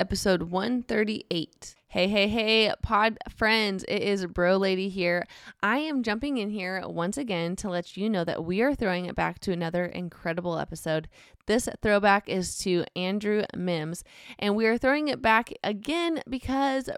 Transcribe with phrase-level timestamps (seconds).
[0.00, 1.74] episode 138.
[1.88, 5.26] Hey, hey, hey, pod friends, it is Bro Lady here.
[5.62, 9.04] I am jumping in here once again to let you know that we are throwing
[9.04, 11.06] it back to another incredible episode.
[11.46, 14.02] This throwback is to Andrew Mims,
[14.38, 16.88] and we are throwing it back again because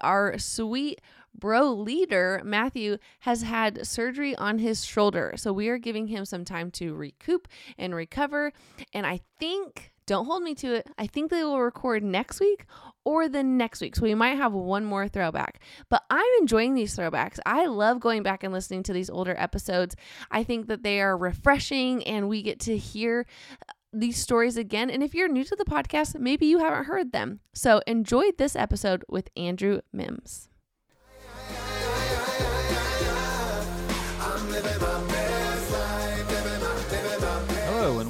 [0.00, 1.00] our sweet
[1.34, 5.34] bro leader, Matthew, has had surgery on his shoulder.
[5.36, 8.52] So we are giving him some time to recoup and recover.
[8.92, 12.66] And I think, don't hold me to it, I think they will record next week
[13.04, 13.96] or the next week.
[13.96, 15.60] So we might have one more throwback.
[15.88, 17.38] But I'm enjoying these throwbacks.
[17.46, 19.96] I love going back and listening to these older episodes.
[20.30, 24.90] I think that they are refreshing and we get to hear uh, these stories again.
[24.90, 27.40] And if you're new to the podcast, maybe you haven't heard them.
[27.54, 30.48] So enjoy this episode with Andrew Mims.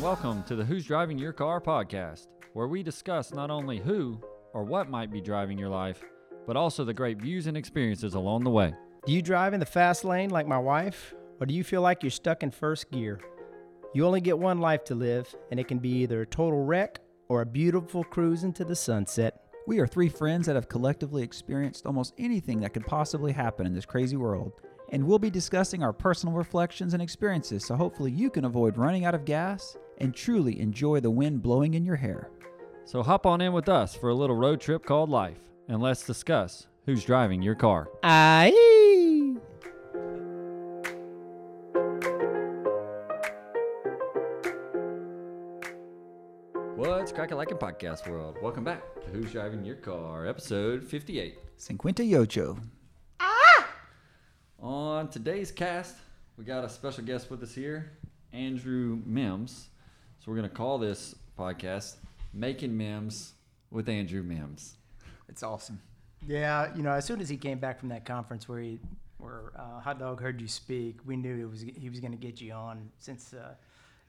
[0.05, 4.21] Welcome to the Who's Driving Your Car podcast, where we discuss not only who
[4.53, 6.05] or what might be driving your life,
[6.47, 8.75] but also the great views and experiences along the way.
[9.07, 11.15] Do you drive in the fast lane like my wife?
[11.41, 13.19] Or do you feel like you're stuck in first gear?
[13.95, 16.99] You only get one life to live, and it can be either a total wreck
[17.31, 19.41] or a beautiful cruise into the sunset.
[19.67, 23.73] We are three friends that have collectively experienced almost anything that could possibly happen in
[23.73, 24.53] this crazy world.
[24.93, 29.07] And we'll be discussing our personal reflections and experiences so hopefully you can avoid running
[29.07, 32.31] out of gas and truly enjoy the wind blowing in your hair.
[32.85, 36.07] So hop on in with us for a little road trip called life, and let's
[36.07, 37.89] discuss who's driving your car.
[38.03, 38.53] Aye.
[46.77, 48.37] What's cracking like in podcast world?
[48.43, 51.39] Welcome back to Who's Driving Your Car, episode 58.
[51.59, 52.59] Cinquenta Yocho.
[53.21, 53.69] Ah!
[54.59, 55.97] On today's cast,
[56.37, 57.93] we got a special guest with us here,
[58.33, 59.69] Andrew Mims.
[60.25, 61.97] So we're going to call this podcast
[62.33, 63.35] Making Mims
[63.71, 64.79] with Andrew Mims.
[65.29, 65.83] It's awesome.
[66.27, 68.79] Yeah, you know, as soon as he came back from that conference where he,
[69.19, 72.17] where uh, Hot Dog heard you speak, we knew it was he was going to
[72.17, 73.35] get you on since.
[73.35, 73.53] Uh,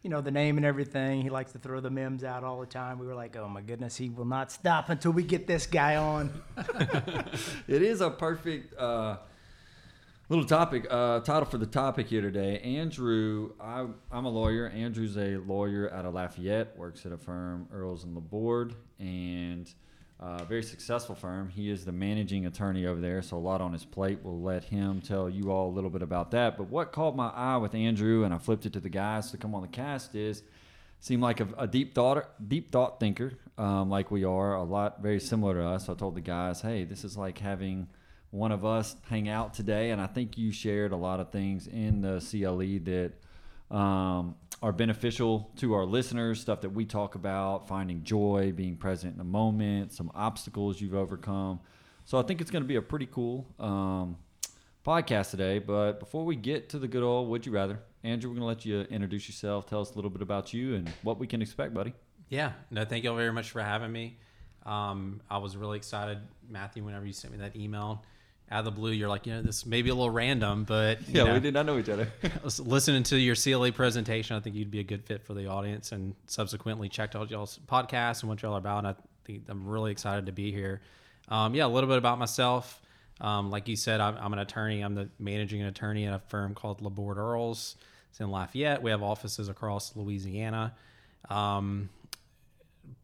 [0.03, 1.23] you know the name and everything.
[1.23, 2.99] He likes to throw the memes out all the time.
[2.99, 5.95] We were like, "Oh my goodness, he will not stop until we get this guy
[5.95, 6.31] on."
[7.67, 9.17] it is a perfect uh,
[10.29, 12.59] little topic uh, title for the topic here today.
[12.59, 14.67] Andrew, I, I'm a lawyer.
[14.69, 19.71] Andrew's a lawyer out of Lafayette, works at a firm, Earles and Laborde, and
[20.19, 21.49] a very successful firm.
[21.49, 24.19] He is the managing attorney over there, so a lot on his plate.
[24.23, 26.57] We'll let him tell you all a little bit about that.
[26.57, 29.37] But what caught my eye with Andrew, and I flipped it to the guys to
[29.37, 30.41] come on the cast, is
[31.01, 35.03] seemed like a, a deep thought, deep thought thinker, um, like we are, a lot
[35.03, 35.87] very similar to us.
[35.87, 37.87] I told the guys, hey, this is like having
[38.35, 41.67] one of us hang out today, and I think you shared a lot of things
[41.67, 43.13] in the CLE that
[43.75, 46.41] um, are beneficial to our listeners.
[46.41, 50.93] Stuff that we talk about, finding joy, being present in the moment, some obstacles you've
[50.93, 51.61] overcome.
[52.03, 54.17] So I think it's going to be a pretty cool um,
[54.85, 55.59] podcast today.
[55.59, 58.47] But before we get to the good old would you rather, Andrew, we're going to
[58.47, 61.41] let you introduce yourself, tell us a little bit about you and what we can
[61.41, 61.93] expect, buddy.
[62.27, 64.17] Yeah, no, thank you all very much for having me.
[64.65, 66.19] Um, I was really excited,
[66.49, 68.03] Matthew, whenever you sent me that email
[68.51, 68.91] out of the blue.
[68.91, 71.39] You're like, you know, this may be a little random, but you Yeah, know, we
[71.39, 72.07] did not know each other.
[72.43, 75.47] was listening to your CLE presentation, I think you'd be a good fit for the
[75.47, 78.79] audience, and subsequently checked out y'all's podcast and what y'all are about.
[78.79, 78.95] And I
[79.25, 80.81] think I'm really excited to be here.
[81.27, 82.81] Um, yeah, a little bit about myself.
[83.19, 84.81] Um, like you said, I'm, I'm an attorney.
[84.81, 87.75] I'm the managing attorney at a firm called Laborde Earles.
[88.11, 88.81] It's in Lafayette.
[88.83, 90.75] We have offices across Louisiana.
[91.29, 91.89] Um,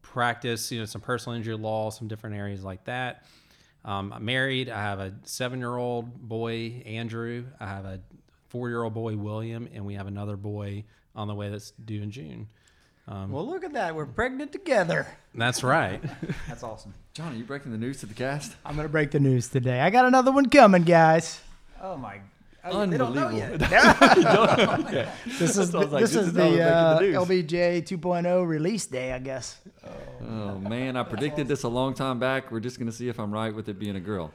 [0.02, 3.24] practice, you know, some personal injury law, some different areas like that.
[3.84, 4.68] Um, I'm married.
[4.68, 7.46] I have a seven-year-old boy, Andrew.
[7.58, 8.00] I have a
[8.48, 10.84] four-year-old boy, William, and we have another boy
[11.14, 12.48] on the way that's due in June.
[13.08, 13.94] well, look at that.
[13.94, 15.06] We're pregnant together.
[15.34, 16.00] That's right.
[16.48, 16.94] That's awesome.
[17.14, 18.54] John, are you breaking the news to the cast?
[18.64, 19.80] I'm gonna break the news today.
[19.80, 21.40] I got another one coming, guys.
[21.80, 22.20] Oh my.
[22.64, 23.12] Unbelievable.
[25.38, 27.04] This is So I was the, like, this this is is how the, uh, the.
[27.06, 29.58] LBJ 2.0 release day, I guess.
[30.22, 32.52] Oh man, I predicted this a long time back.
[32.52, 34.32] We're just gonna see if I'm right with it being a girl.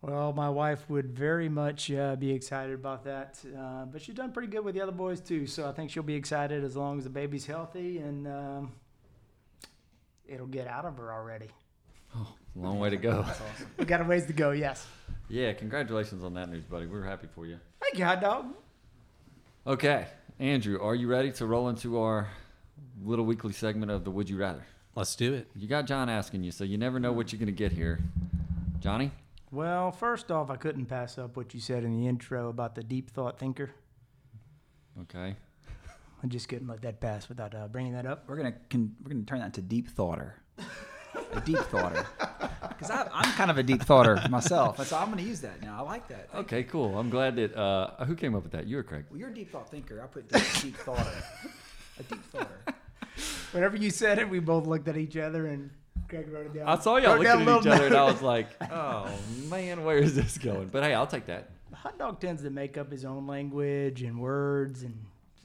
[0.00, 4.32] Well, my wife would very much uh, be excited about that, uh, but she's done
[4.32, 5.46] pretty good with the other boys too.
[5.46, 8.72] So I think she'll be excited as long as the baby's healthy and um,
[10.28, 11.48] it'll get out of her already.
[12.16, 13.24] Oh, long way to go.
[13.78, 14.50] We got a ways to go.
[14.50, 14.86] Yes.
[15.28, 16.86] Yeah, congratulations on that news, buddy.
[16.86, 17.58] We're happy for you.
[17.80, 18.46] Thank you, hot dog.
[19.66, 20.06] Okay,
[20.38, 22.28] Andrew, are you ready to roll into our
[23.02, 24.64] little weekly segment of the Would You Rather?
[24.94, 25.48] Let's do it.
[25.56, 28.00] You got John asking you, so you never know what you're gonna get here.
[28.80, 29.10] Johnny,
[29.50, 32.82] Well, first off, I couldn't pass up what you said in the intro about the
[32.82, 33.70] deep thought thinker.
[35.02, 35.36] okay.
[36.22, 38.24] I just couldn't let that pass without uh, bringing that up.
[38.26, 40.36] We're gonna con- we're gonna turn that to deep thoughter.
[41.32, 42.06] A deep thoughter.
[42.76, 44.84] Because I'm kind of a deep thoughter myself.
[44.84, 45.76] So I'm going to use that now.
[45.78, 46.28] I like that.
[46.34, 46.98] Okay, cool.
[46.98, 47.56] I'm glad that.
[47.56, 48.66] Uh, who came up with that?
[48.66, 49.04] You or Craig?
[49.10, 50.02] Well, you're a deep thought thinker.
[50.02, 51.12] I put deep, deep thoughter.
[52.00, 52.64] A deep thoughter.
[53.52, 55.70] Whenever you said it, we both looked at each other and
[56.08, 56.68] Craig wrote it down.
[56.68, 59.08] I saw y'all Wrote looking at each other, and I was like, "Oh
[59.48, 61.50] man, where is this going?" But hey, I'll take that.
[61.72, 64.94] Hot dog tends to make up his own language and words and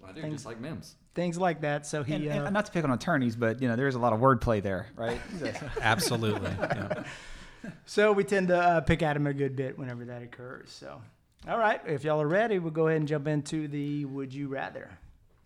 [0.09, 0.95] I do Things- just like Mims.
[1.13, 1.85] things like that.
[1.85, 3.99] So he, And, uh, and not to pick on attorneys, but you know, there's a
[3.99, 5.19] lot of wordplay there, right?
[5.81, 6.51] Absolutely.
[6.59, 7.03] Yeah.
[7.85, 10.71] so we tend to uh, pick at him a good bit whenever that occurs.
[10.71, 11.01] So,
[11.47, 14.47] all right, if y'all are ready, we'll go ahead and jump into the Would You
[14.47, 14.89] Rather.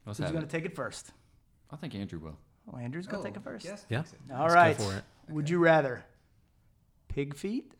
[0.05, 1.11] Let's Who's going to take it first?
[1.71, 2.37] I think Andrew will.
[2.65, 3.65] Well, Andrew's going to take it first.
[3.65, 3.85] Yes.
[3.89, 4.03] Yeah.
[4.33, 5.03] All Let's go for it.
[5.29, 6.03] Would you rather
[7.07, 7.73] pig feet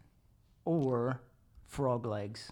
[0.66, 1.20] or
[1.68, 2.52] frog legs?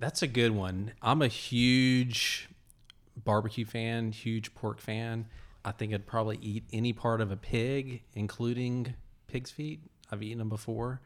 [0.00, 0.92] That's a good one.
[1.02, 2.48] I'm a huge
[3.22, 5.26] barbecue fan, huge pork fan.
[5.62, 8.94] I think I'd probably eat any part of a pig, including
[9.26, 9.80] pig's feet.
[10.10, 11.02] I've eaten them before.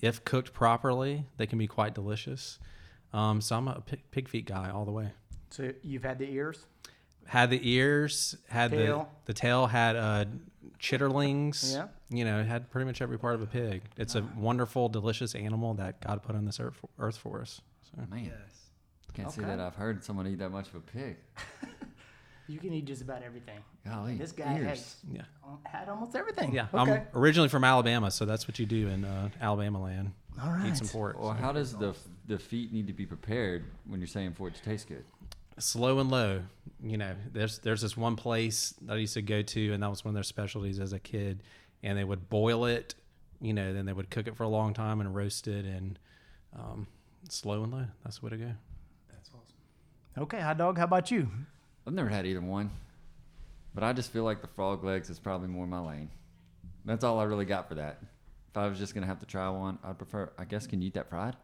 [0.00, 2.60] If cooked properly, they can be quite delicious.
[3.12, 3.82] Um, so I'm a
[4.12, 5.10] pig, feet guy all the way.
[5.50, 6.66] So you've had the ears?
[7.26, 9.10] Had the ears, had Tail.
[9.24, 10.26] the the tail, had uh,
[10.78, 11.74] chitterlings.
[11.74, 11.88] Yeah.
[12.10, 13.82] You know, had pretty much every part of a pig.
[13.96, 17.60] It's a wonderful, delicious animal that God put on this earth, earth for us.
[17.96, 18.02] So.
[18.10, 18.30] Man,
[19.14, 21.16] can't say that I've heard someone eat that much of a pig.
[22.48, 23.58] You can eat just about everything.
[23.84, 24.68] Golly, This guy ears.
[24.68, 25.22] has Yeah.
[25.64, 26.54] had almost everything.
[26.54, 26.92] Yeah, Okay.
[26.92, 30.12] I'm originally from Alabama, so that's what you do in uh, Alabama land.
[30.40, 30.68] All right.
[30.68, 31.18] Eat some pork.
[31.20, 31.96] Well, how does the
[32.28, 35.04] the feet need to be prepared when you're saying for it to taste good?
[35.58, 36.42] Slow and low.
[36.84, 39.90] You know, there's there's this one place that I used to go to, and that
[39.90, 41.42] was one of their specialties as a kid.
[41.82, 42.94] And they would boil it,
[43.40, 45.98] you know, then they would cook it for a long time and roast it, and
[46.56, 46.86] um,
[47.32, 47.84] slow and low.
[48.04, 48.52] That's the way to go.
[49.12, 50.22] That's awesome.
[50.24, 50.78] Okay, hot dog.
[50.78, 51.28] How about you?
[51.86, 52.70] I've never had either one,
[53.74, 56.10] but I just feel like the frog legs is probably more my lane.
[56.84, 57.98] That's all I really got for that.
[58.50, 60.30] If I was just gonna have to try one, I'd prefer.
[60.38, 61.34] I guess can you eat that fried?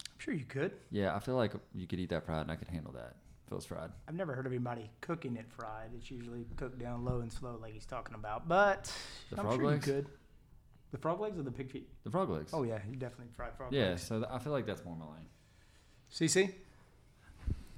[0.00, 0.72] I'm sure you could.
[0.90, 3.16] Yeah, I feel like you could eat that fried, and I could handle that
[3.46, 3.90] if it was fried.
[4.08, 5.90] I've never heard of anybody cooking it fried.
[5.96, 8.48] It's usually cooked down low and slow, like he's talking about.
[8.48, 8.90] But
[9.30, 9.86] The I'm frog sure legs?
[9.86, 10.06] you could.
[10.96, 11.86] The frog legs or the pig feet?
[12.04, 12.52] The frog legs.
[12.54, 13.78] Oh yeah, you definitely fried frog legs.
[13.78, 13.88] yeah.
[13.90, 14.02] legs.
[14.02, 15.26] So th- I feel like that's more my lane.
[16.10, 16.54] CC.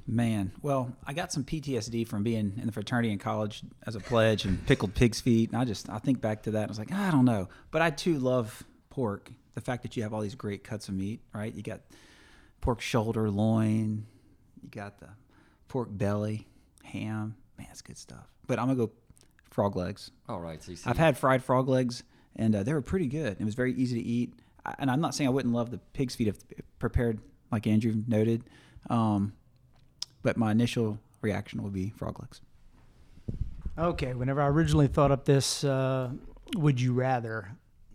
[0.07, 4.01] Man, well, I got some PTSD from being in the fraternity in college as a
[4.01, 5.51] pledge and pickled pig's feet.
[5.51, 7.49] And I just, I think back to that and I was like, I don't know.
[7.73, 9.33] But I too love pork.
[9.55, 11.53] The fact that you have all these great cuts of meat, right?
[11.53, 11.81] You got
[12.61, 14.07] pork shoulder, loin,
[14.63, 15.09] you got the
[15.67, 16.47] pork belly,
[16.85, 17.35] ham.
[17.59, 18.33] Man, it's good stuff.
[18.47, 18.93] But I'm going to go
[19.51, 20.13] frog legs.
[20.29, 20.87] All right, CC.
[20.87, 22.05] I've had fried frog legs,
[22.37, 23.37] and uh, they were pretty good.
[23.39, 24.35] It was very easy to eat.
[24.79, 26.37] And I'm not saying I wouldn't love the pig's feet if
[26.79, 27.21] prepared
[27.51, 28.45] like Andrew noted,
[28.91, 29.33] um,
[30.23, 32.41] but my initial reaction would be frog legs.
[33.79, 36.11] Okay, whenever I originally thought up this, uh,
[36.57, 37.53] would you rather?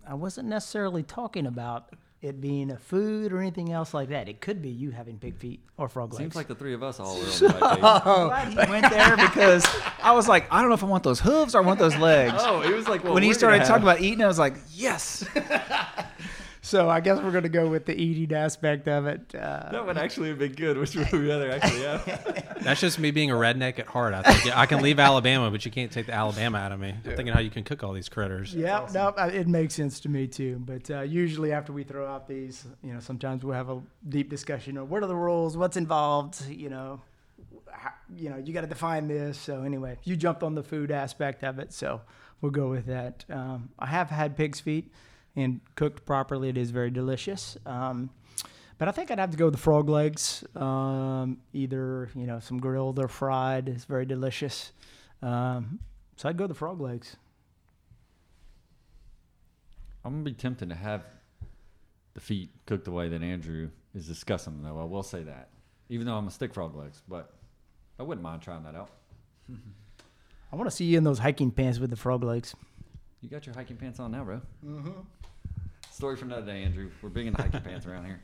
[0.08, 4.30] I wasn't necessarily talking about it being a food or anything else like that.
[4.30, 6.24] It could be you having pig feet or frog legs.
[6.24, 7.82] Seems like the three of us all were on the right page.
[7.82, 9.68] Glad he went there because
[10.02, 11.98] I was like, I don't know if I want those hooves or I want those
[11.98, 12.36] legs.
[12.38, 15.26] Oh, it was like well, when he started talking about eating, I was like, yes.
[16.64, 19.36] so I guess we're going to go with the eating aspect of it.
[19.36, 20.78] Uh, that would actually have been good.
[20.78, 22.56] Which would we rather actually have?
[22.62, 24.14] That's just me being a redneck at heart.
[24.14, 26.96] I think I can leave Alabama, but you can't take the Alabama out of me.
[27.06, 28.56] I'm thinking how you can cook all these critters.
[28.56, 30.62] Yeah, no, uh, it makes sense to me too.
[30.66, 34.30] But uh, usually after we throw out these, you know, sometimes we'll have a deep
[34.30, 37.02] discussion of what are the rules, what's involved, you know,
[37.70, 39.38] how, you know, you got to define this.
[39.38, 42.00] So anyway, you jumped on the food aspect of it, so
[42.40, 43.26] we'll go with that.
[43.30, 44.90] Um, I have had pig's feet,
[45.36, 47.58] and cooked properly, it is very delicious.
[47.66, 48.10] Um,
[48.78, 50.44] but I think I'd have to go with the frog legs.
[50.56, 54.72] Um, either you know, some grilled or fried It's very delicious.
[55.22, 55.80] Um,
[56.18, 57.16] so I'd go with the frog legs.
[60.04, 61.06] I'm gonna be tempted to have
[62.14, 64.64] the feet cooked the way that Andrew is discussing them.
[64.64, 65.50] Though I will say that,
[65.90, 67.34] even though I'm a stick frog legs, but
[68.00, 68.90] I wouldn't mind trying that out.
[70.52, 72.54] I want to see you in those hiking pants with the frog legs.
[73.22, 74.42] You got your hiking pants on now, bro.
[74.66, 74.92] Mm-hmm.
[75.94, 76.90] Story for another day, Andrew.
[77.04, 78.20] We're big into hiking pants around here.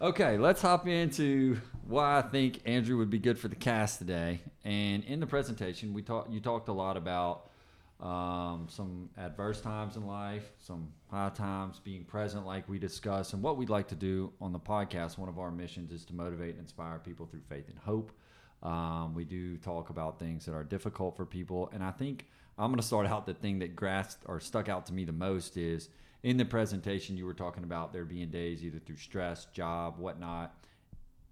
[0.00, 4.40] Okay, let's hop into why I think Andrew would be good for the cast today.
[4.64, 6.30] And in the presentation, we talked.
[6.30, 7.50] You talked a lot about
[8.00, 13.42] um, some adverse times in life, some high times, being present, like we discussed, and
[13.42, 15.18] what we'd like to do on the podcast.
[15.18, 18.12] One of our missions is to motivate and inspire people through faith and hope.
[18.62, 22.24] Um, we do talk about things that are difficult for people, and I think
[22.56, 25.12] I'm going to start out the thing that grasped or stuck out to me the
[25.12, 25.90] most is
[26.22, 30.54] in the presentation you were talking about there being days either through stress, job, whatnot,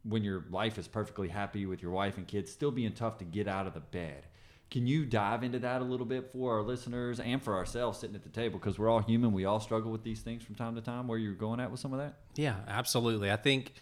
[0.04, 3.24] when your life is perfectly happy with your wife and kids, still being tough to
[3.24, 4.26] get out of the bed.
[4.70, 8.16] Can you dive into that a little bit for our listeners and for ourselves sitting
[8.16, 8.58] at the table?
[8.58, 9.32] Because we're all human.
[9.32, 11.06] We all struggle with these things from time to time.
[11.06, 12.14] Where you're going at with some of that?
[12.34, 13.30] Yeah, absolutely.
[13.30, 13.74] I think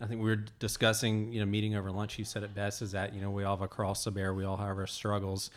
[0.00, 2.18] I think we were discussing, you know, meeting over lunch.
[2.18, 4.32] You said it best is that, you know, we all have a cross to bear.
[4.34, 5.50] We all have our struggles.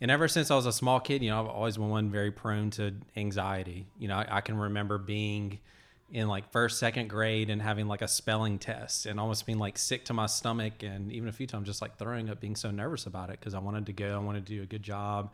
[0.00, 2.30] And ever since I was a small kid, you know, I've always been one very
[2.30, 3.86] prone to anxiety.
[3.98, 5.60] You know, I, I can remember being
[6.12, 9.78] in like first, second grade and having like a spelling test and almost being like
[9.78, 10.82] sick to my stomach.
[10.82, 13.54] And even a few times just like throwing up, being so nervous about it because
[13.54, 15.30] I wanted to go, I wanted to do a good job.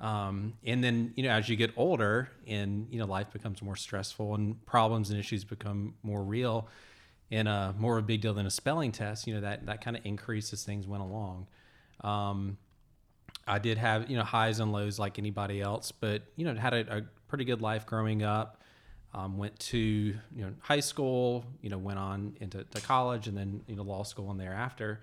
[0.00, 3.76] Um, and then, you know, as you get older and, you know, life becomes more
[3.76, 6.68] stressful and problems and issues become more real,
[7.30, 9.84] and uh, more of a big deal than a spelling test, you know, that, that
[9.84, 11.46] kind of increased as things went along.
[12.02, 12.56] Um,
[13.50, 16.72] I did have, you know, highs and lows like anybody else, but, you know, had
[16.72, 18.56] a, a pretty good life growing up.
[19.12, 23.36] Um, went to, you know, high school, you know, went on into to college and
[23.36, 25.00] then, you know, law school and thereafter.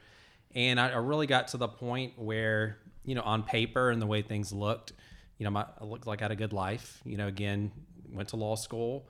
[0.56, 4.06] And I, I really got to the point where, you know, on paper and the
[4.06, 4.94] way things looked,
[5.38, 7.02] you know, my, I looked like I had a good life.
[7.04, 7.70] You know, again,
[8.14, 9.10] went to law school,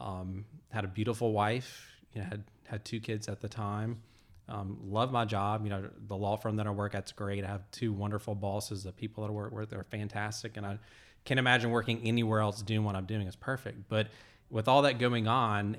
[0.00, 4.02] um, had a beautiful wife, you know, had had two kids at the time.
[4.52, 5.64] Um, love my job.
[5.64, 7.42] You know, the law firm that I work at's great.
[7.42, 8.84] I have two wonderful bosses.
[8.84, 10.78] The people that I work with are fantastic, and I
[11.24, 13.26] can't imagine working anywhere else doing what I'm doing.
[13.26, 13.88] is perfect.
[13.88, 14.08] But
[14.50, 15.78] with all that going on,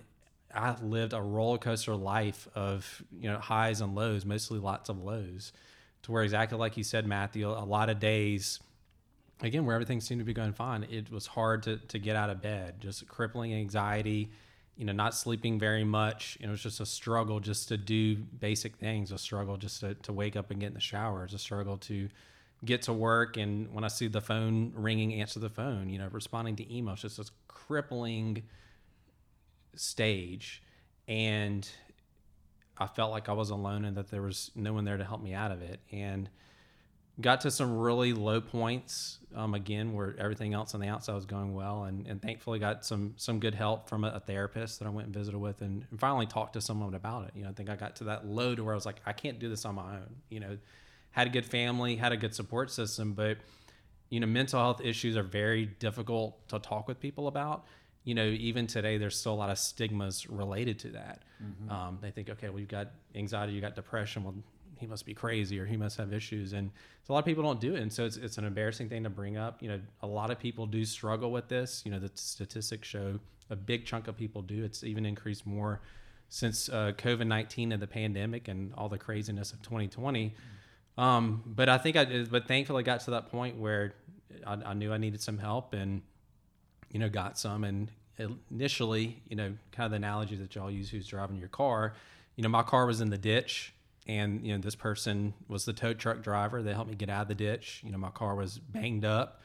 [0.54, 5.04] I lived a roller coaster life of you know highs and lows, mostly lots of
[5.04, 5.54] lows,
[6.04, 8.60] to where exactly like you said, Matthew, a lot of days.
[9.42, 12.30] Again, where everything seemed to be going fine, it was hard to, to get out
[12.30, 12.80] of bed.
[12.80, 14.32] Just crippling anxiety,
[14.78, 16.38] you know, not sleeping very much.
[16.40, 19.82] You know, it was just a struggle just to do basic things, a struggle just
[19.82, 21.26] to, to wake up and get in the shower.
[21.26, 22.10] It's a struggle to
[22.66, 23.38] get to work.
[23.38, 26.98] And when I see the phone ringing, answer the phone, you know, responding to emails,
[26.98, 28.44] just this crippling
[29.76, 30.64] stage.
[31.08, 31.68] And
[32.78, 35.22] I felt like I was alone and that there was no one there to help
[35.22, 35.80] me out of it.
[35.92, 36.30] And
[37.22, 41.26] got to some really low points um, again where everything else on the outside was
[41.26, 44.88] going well and, and thankfully got some some good help from a, a therapist that
[44.88, 47.32] i went and visited with and, and, finally talked to someone about it.
[47.36, 49.14] You know i think i got to that low to where i was like i
[49.14, 50.16] can't do this on my own.
[50.30, 50.58] You know
[51.12, 53.38] had a good family had a good support system but
[54.10, 57.66] you know mental health issues are very difficult to talk with people about.
[58.04, 61.24] You know even today there's still a lot of stigmas related to that.
[61.44, 61.72] Mm-hmm.
[61.72, 64.24] um, they think okay well you've got anxiety you got depression.
[64.24, 64.36] Well
[64.84, 66.52] he must be crazy or he must have issues.
[66.52, 66.70] And
[67.04, 67.82] so a lot of people don't do it.
[67.82, 69.64] And so it's, it's an embarrassing thing to bring up.
[69.64, 71.84] You know, a lot of people do struggle with this.
[71.86, 73.18] You know, the statistics show
[73.50, 74.66] a big chunk of people do.
[74.66, 75.80] It's even increased more
[76.28, 80.36] since uh, COVID 19 and the pandemic and all the craziness of 2020.
[80.98, 83.94] Um, but I think I, but thankfully I got to that point where
[84.46, 86.02] I, I knew I needed some help and,
[86.92, 87.64] you know, got some.
[87.64, 87.90] And
[88.52, 91.94] initially, you know, kind of the analogy that y'all use who's driving your car,
[92.36, 93.74] you know, my car was in the ditch
[94.08, 96.62] and you know this person was the tow truck driver.
[96.62, 97.82] They helped me get out of the ditch.
[97.84, 99.42] You know my car was banged up.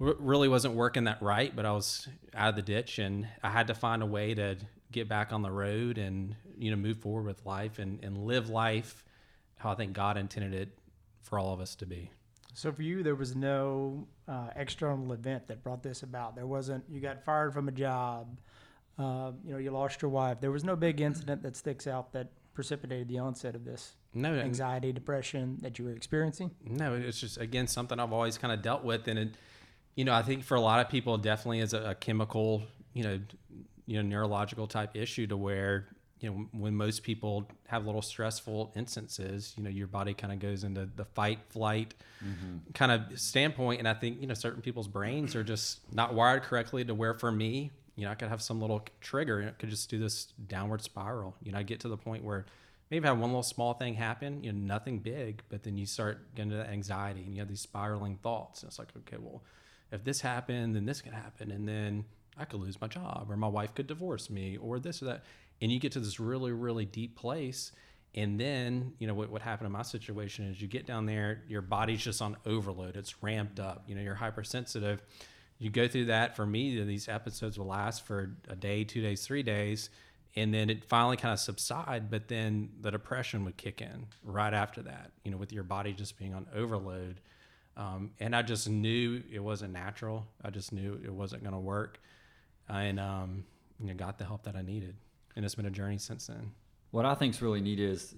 [0.00, 3.48] R- really wasn't working that right but i was out of the ditch and i
[3.48, 4.56] had to find a way to
[4.92, 8.50] get back on the road and you know move forward with life and, and live
[8.50, 9.06] life
[9.56, 10.68] how i think god intended it
[11.26, 12.10] for all of us to be.
[12.54, 16.36] So for you there was no uh, external event that brought this about.
[16.36, 18.38] There wasn't you got fired from a job
[18.98, 20.40] uh, you know you lost your wife.
[20.40, 24.34] There was no big incident that sticks out that precipitated the onset of this no
[24.34, 26.50] anxiety, depression that you were experiencing?
[26.64, 29.34] No, it's just again something I've always kind of dealt with, and it,
[29.94, 33.04] you know, I think for a lot of people, definitely is a, a chemical, you
[33.04, 33.20] know,
[33.86, 35.86] you know, neurological type issue to where
[36.20, 40.38] you know when most people have little stressful instances you know your body kind of
[40.38, 41.94] goes into the fight flight
[42.24, 42.56] mm-hmm.
[42.72, 46.42] kind of standpoint and i think you know certain people's brains are just not wired
[46.42, 49.58] correctly to where for me you know, I could have some little trigger and it
[49.58, 51.34] could just do this downward spiral.
[51.42, 52.44] You know, I get to the point where
[52.90, 56.34] maybe have one little small thing happen, you know, nothing big, but then you start
[56.34, 58.62] getting to that anxiety and you have these spiraling thoughts.
[58.62, 59.42] And it's like, okay, well,
[59.90, 61.50] if this happened, then this could happen.
[61.50, 62.04] And then
[62.38, 65.24] I could lose my job or my wife could divorce me or this or that.
[65.62, 67.72] And you get to this really, really deep place.
[68.14, 71.44] And then, you know, what, what happened in my situation is you get down there,
[71.48, 72.96] your body's just on overload.
[72.96, 73.84] It's ramped up.
[73.86, 75.02] You know, you're hypersensitive
[75.58, 76.36] you go through that.
[76.36, 79.90] For me these episodes will last for a day two days three days
[80.34, 84.52] and then it finally kind of subside but then the depression would kick in right
[84.52, 87.20] after that you know with your body just being on overload.
[87.78, 90.26] Um, and i just knew it wasn't natural.
[90.42, 92.00] I just knew it wasn't going to work.
[92.68, 93.44] And um,
[93.78, 94.96] you know got the help that i needed.
[95.34, 96.52] And it's been a journey since then.
[96.90, 98.14] What i think is really neat is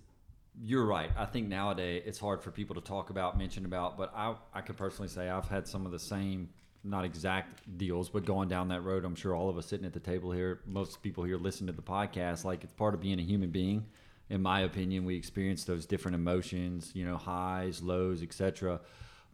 [0.60, 1.10] you're right.
[1.16, 4.60] I think nowadays it's hard for people to talk about, mention about, but I, I
[4.60, 6.48] could personally say I've had some of the same
[6.84, 9.92] not exact deals, but going down that road, I'm sure all of us sitting at
[9.92, 13.18] the table here, most people here listen to the podcast, like it's part of being
[13.18, 13.86] a human being
[14.30, 18.80] in my opinion, we experience those different emotions, you know, highs, lows, etc.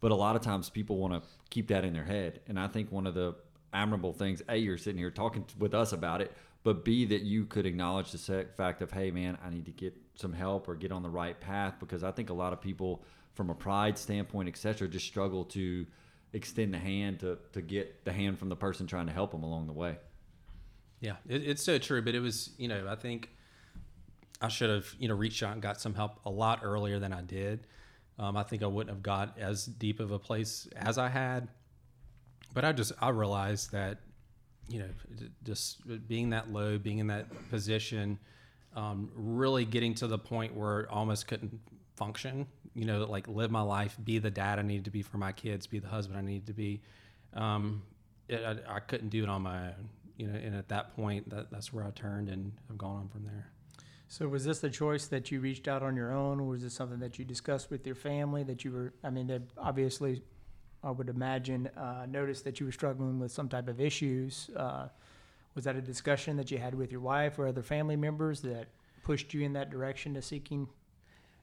[0.00, 2.40] But a lot of times people want to keep that in their head.
[2.46, 3.34] And I think one of the
[3.72, 6.32] admirable things, A, you're sitting here talking with us about it,
[6.62, 9.94] but B, that you could acknowledge the fact of, hey, man, I need to get
[10.14, 13.02] some help or get on the right path because I think a lot of people,
[13.32, 15.86] from a pride standpoint, etc., just struggle to
[16.34, 19.42] extend the hand to, to get the hand from the person trying to help them
[19.42, 19.96] along the way.
[21.00, 22.02] Yeah, it, it's so true.
[22.02, 23.30] But it was, you know, I think
[24.40, 27.12] I should have, you know, reached out and got some help a lot earlier than
[27.12, 27.66] I did.
[28.18, 31.48] Um, I think I wouldn't have got as deep of a place as I had.
[32.52, 33.98] But I just I realized that,
[34.68, 34.88] you know,
[35.42, 38.18] just being that low, being in that position,
[38.76, 41.60] um, really getting to the point where I almost couldn't
[41.96, 42.46] function.
[42.74, 45.32] You know, like live my life, be the dad I needed to be for my
[45.32, 46.80] kids, be the husband I needed to be.
[47.32, 47.82] Um,
[48.28, 49.88] it, I, I couldn't do it on my own.
[50.16, 53.08] You know, and at that point, that, that's where I turned and have gone on
[53.08, 53.50] from there.
[54.06, 56.72] So was this the choice that you reached out on your own, or was this
[56.74, 58.44] something that you discussed with your family?
[58.44, 60.22] That you were, I mean, they obviously,
[60.84, 64.50] I would imagine, uh, noticed that you were struggling with some type of issues.
[64.54, 64.88] Uh,
[65.54, 68.68] was that a discussion that you had with your wife or other family members that
[69.02, 70.68] pushed you in that direction to seeking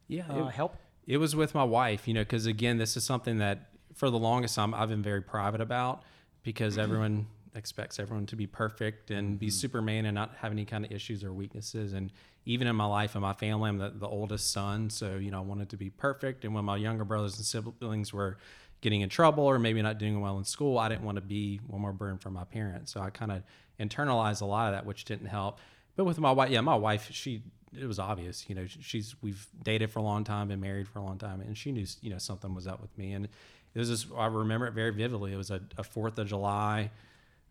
[0.08, 0.78] yeah uh, it, help?
[1.12, 4.18] It was with my wife, you know, because again, this is something that for the
[4.18, 6.04] longest time I've been very private about
[6.42, 9.52] because everyone expects everyone to be perfect and be mm-hmm.
[9.52, 11.92] Superman and not have any kind of issues or weaknesses.
[11.92, 12.14] And
[12.46, 15.40] even in my life and my family, I'm the, the oldest son, so you know
[15.40, 16.46] I wanted to be perfect.
[16.46, 18.38] And when my younger brothers and siblings were
[18.80, 21.60] getting in trouble or maybe not doing well in school, I didn't want to be
[21.68, 22.94] one more burden for my parents.
[22.94, 23.44] So I kind of
[23.82, 25.60] internalized a lot of that, which didn't help.
[25.98, 27.44] But with my wife, yeah, my wife, she
[27.80, 31.00] it was obvious, you know, she's we've dated for a long time, been married for
[31.00, 33.14] a long time, and she knew, you know, something was up with me.
[33.14, 33.26] And
[33.74, 35.34] it was just I remember it very vividly.
[35.34, 36.92] It was a Fourth of July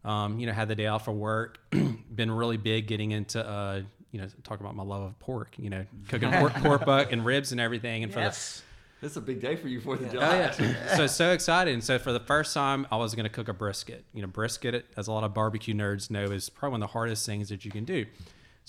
[0.04, 1.58] um, you know, had the day off of work.
[2.14, 5.54] been really big getting into, uh, you know, talk about my love of pork.
[5.58, 8.02] You know, cooking pork, pork butt and ribs and everything.
[8.02, 8.62] And for yes.
[9.00, 10.52] the It's a big day for you, Fourth of July.
[10.58, 10.96] Oh, yeah.
[10.96, 11.74] so so excited.
[11.74, 14.04] And so for the first time, I was going to cook a brisket.
[14.14, 16.92] You know, brisket, as a lot of barbecue nerds know, is probably one of the
[16.92, 18.06] hardest things that you can do.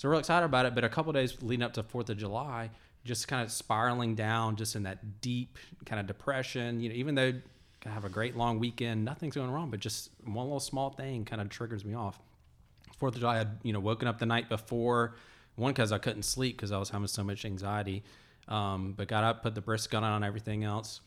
[0.02, 0.74] So we're excited about it.
[0.74, 2.70] But a couple days leading up to Fourth of July,
[3.04, 6.80] just kind of spiraling down, just in that deep kind of depression.
[6.80, 7.32] You know, even though
[7.86, 9.04] I have a great long weekend.
[9.04, 12.18] Nothing's going wrong, but just one little small thing kind of triggers me off.
[12.98, 15.14] Fourth of July, I had you know woken up the night before,
[15.54, 18.02] one because I couldn't sleep because I was having so much anxiety.
[18.48, 21.00] Um, but got up, put the brisket on and everything else.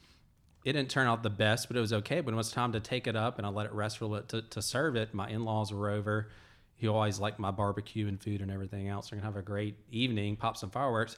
[0.63, 2.21] It didn't turn out the best, but it was okay.
[2.21, 4.05] But when it was time to take it up and I let it rest for
[4.05, 6.29] a little bit to, to serve it, my in-laws were over.
[6.75, 9.11] He always liked my barbecue and food and everything else.
[9.11, 11.17] We're gonna have a great evening, pop some fireworks.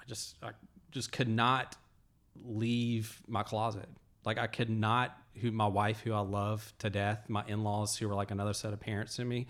[0.00, 0.50] I just I
[0.90, 1.76] just could not
[2.44, 3.88] leave my closet.
[4.24, 8.08] Like I could not, who my wife, who I love to death, my in-laws, who
[8.08, 9.46] were like another set of parents to me,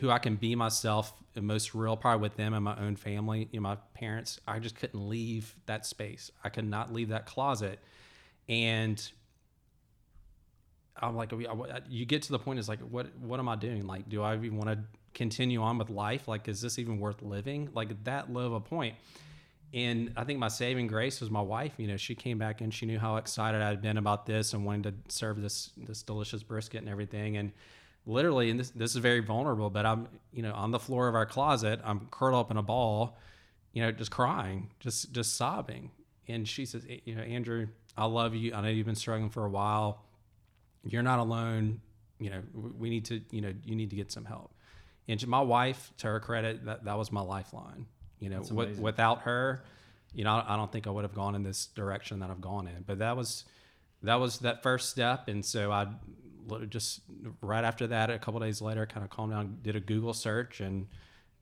[0.00, 3.48] who I can be myself and most real, probably with them and my own family,
[3.52, 4.40] you know, my parents.
[4.46, 6.30] I just couldn't leave that space.
[6.42, 7.78] I could not leave that closet,
[8.48, 9.00] and
[11.00, 11.32] I'm like,
[11.88, 13.86] you get to the point is like, what what am I doing?
[13.86, 14.78] Like, do I even want to
[15.14, 16.28] continue on with life?
[16.28, 17.70] Like, is this even worth living?
[17.74, 18.96] Like that low of a point
[19.72, 21.74] and I think my saving grace was my wife.
[21.76, 24.64] You know, she came back and she knew how excited I'd been about this and
[24.64, 27.36] wanting to serve this this delicious brisket and everything.
[27.36, 27.52] And
[28.04, 31.14] literally, and this this is very vulnerable, but I'm you know on the floor of
[31.14, 33.16] our closet, I'm curled up in a ball,
[33.72, 35.92] you know, just crying, just just sobbing.
[36.26, 38.54] And she says, you know, Andrew, I love you.
[38.54, 40.02] I know you've been struggling for a while.
[40.84, 41.80] You're not alone.
[42.18, 44.52] You know, we need to, you know, you need to get some help.
[45.08, 47.86] And my wife, to her credit, that, that was my lifeline
[48.20, 49.62] you know, w- without her,
[50.14, 52.68] you know, I don't think I would have gone in this direction that I've gone
[52.68, 52.84] in.
[52.86, 53.44] But that was
[54.02, 55.88] that was that first step, and so I
[56.68, 57.00] just
[57.40, 60.60] right after that, a couple days later, kind of calmed down, did a Google search,
[60.60, 60.86] and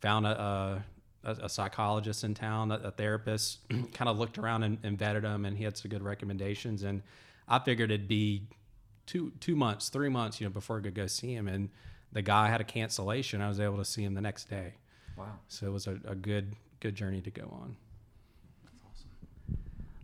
[0.00, 0.84] found a,
[1.24, 3.58] a, a psychologist in town, a, a therapist.
[3.92, 6.84] kind of looked around and, and vetted him, and he had some good recommendations.
[6.84, 7.02] And
[7.48, 8.46] I figured it'd be
[9.08, 11.48] two two months, three months, you know, before I could go see him.
[11.48, 11.70] And
[12.12, 13.40] the guy had a cancellation.
[13.40, 14.74] I was able to see him the next day.
[15.16, 15.26] Wow!
[15.48, 17.76] So it was a, a good good journey to go on.
[18.64, 19.08] That's awesome.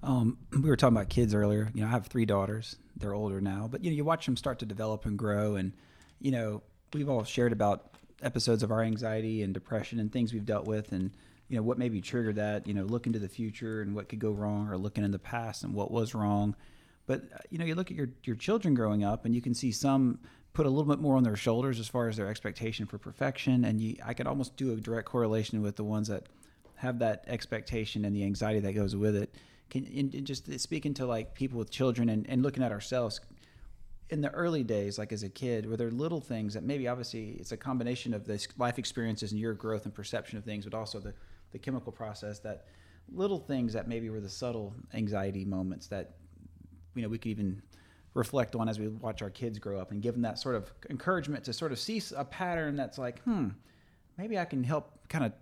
[0.03, 1.71] Um, we were talking about kids earlier.
[1.75, 2.77] You know, I have three daughters.
[2.97, 5.55] They're older now, but you know, you watch them start to develop and grow.
[5.55, 5.73] And
[6.21, 6.63] you know,
[6.93, 7.91] we've all shared about
[8.23, 11.11] episodes of our anxiety and depression and things we've dealt with, and
[11.49, 12.67] you know, what maybe triggered that.
[12.67, 15.19] You know, look into the future and what could go wrong, or looking in the
[15.19, 16.57] past and what was wrong.
[17.07, 19.55] But uh, you know, you look at your your children growing up, and you can
[19.55, 20.19] see some
[20.53, 23.65] put a little bit more on their shoulders as far as their expectation for perfection,
[23.65, 26.29] and you, I could almost do a direct correlation with the ones that
[26.77, 29.35] have that expectation and the anxiety that goes with it.
[29.71, 33.21] Can and just speaking to like people with children and, and looking at ourselves
[34.11, 37.31] in the early days, like as a kid, were there little things that maybe obviously
[37.41, 40.75] it's a combination of this life experiences and your growth and perception of things, but
[40.75, 41.15] also the,
[41.53, 42.67] the chemical process that
[43.13, 46.17] little things that maybe were the subtle anxiety moments that
[46.95, 47.63] you know we could even
[48.15, 50.73] reflect on as we watch our kids grow up and give them that sort of
[50.91, 53.49] encouragement to sort of see a pattern that's like hmm
[54.17, 55.33] maybe i can help kind of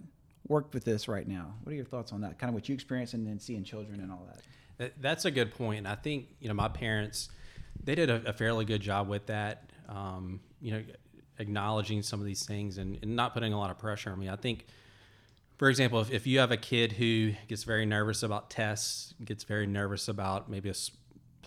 [0.49, 2.75] work with this right now what are your thoughts on that kind of what you
[2.75, 4.41] experience and then seeing children and all that
[4.79, 5.87] That- That's a good point.
[5.87, 7.29] I think you know my parents,
[7.85, 9.71] they did a, a fairly good job with that.
[9.89, 10.83] Um, you know,
[11.39, 14.29] acknowledging some of these things and, and not putting a lot of pressure on me.
[14.31, 14.65] I think,
[15.59, 19.45] for example, if, if you have a kid who gets very nervous about tests, gets
[19.45, 20.75] very nervous about maybe a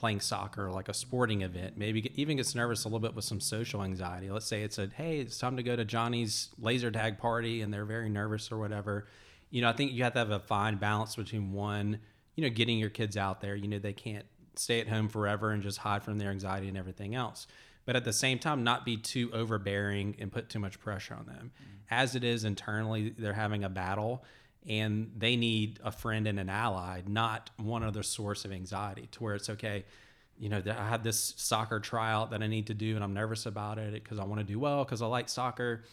[0.06, 3.26] playing soccer, like a sporting event, maybe get- even gets nervous a little bit with
[3.26, 4.30] some social anxiety.
[4.30, 7.74] Let's say it's a hey, it's time to go to Johnny's laser tag party, and
[7.74, 9.08] they're very nervous or whatever.
[9.50, 12.02] You know, I think you have to have a fine balance between one,
[12.36, 13.56] you know, getting your kids out there.
[13.56, 16.78] You know, they can't stay at home forever and just hide from their anxiety and
[16.78, 17.48] everything else.
[17.86, 21.26] But at the same time, not be too overbearing and put too much pressure on
[21.26, 21.52] them.
[21.56, 21.72] Mm-hmm.
[21.90, 24.24] As it is internally, they're having a battle
[24.68, 29.24] and they need a friend and an ally, not one other source of anxiety to
[29.24, 29.86] where it's okay.
[30.38, 33.46] You know, I had this soccer tryout that I need to do and I'm nervous
[33.46, 35.84] about it because I want to do well because I like soccer.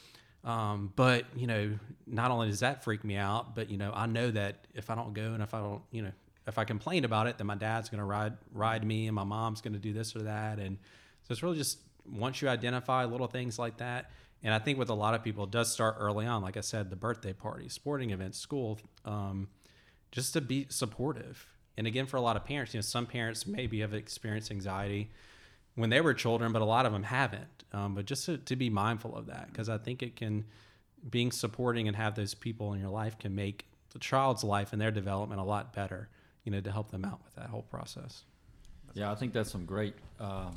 [0.44, 4.06] Um, but you know, not only does that freak me out, but you know, I
[4.06, 6.12] know that if I don't go and if I don't, you know,
[6.46, 9.24] if I complain about it, then my dad's going to ride ride me and my
[9.24, 10.78] mom's going to do this or that, and
[11.22, 11.78] so it's really just
[12.10, 14.10] once you identify little things like that.
[14.42, 16.42] And I think with a lot of people, it does start early on.
[16.42, 19.48] Like I said, the birthday party, sporting events, school, um,
[20.10, 21.46] just to be supportive.
[21.76, 25.10] And again, for a lot of parents, you know, some parents maybe have experienced anxiety
[25.74, 27.64] when they were children, but a lot of them haven't.
[27.72, 30.44] Um, but just to, to be mindful of that, because I think it can,
[31.08, 34.82] being supporting and have those people in your life can make the child's life and
[34.82, 36.08] their development a lot better,
[36.44, 38.24] you know, to help them out with that whole process.
[38.94, 40.52] Yeah, I think that's some great um,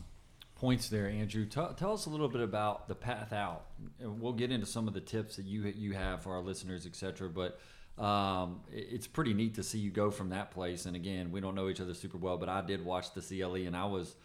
[0.55, 1.45] points there, Andrew.
[1.45, 3.65] Tell tell us a little bit about the path out.
[3.99, 6.85] And we'll get into some of the tips that you you have for our listeners,
[6.85, 7.29] etc.
[7.29, 7.59] But
[8.03, 10.85] um, it- it's pretty neat to see you go from that place.
[10.85, 13.55] And again, we don't know each other super well, but I did watch the CLE,
[13.67, 14.15] and I was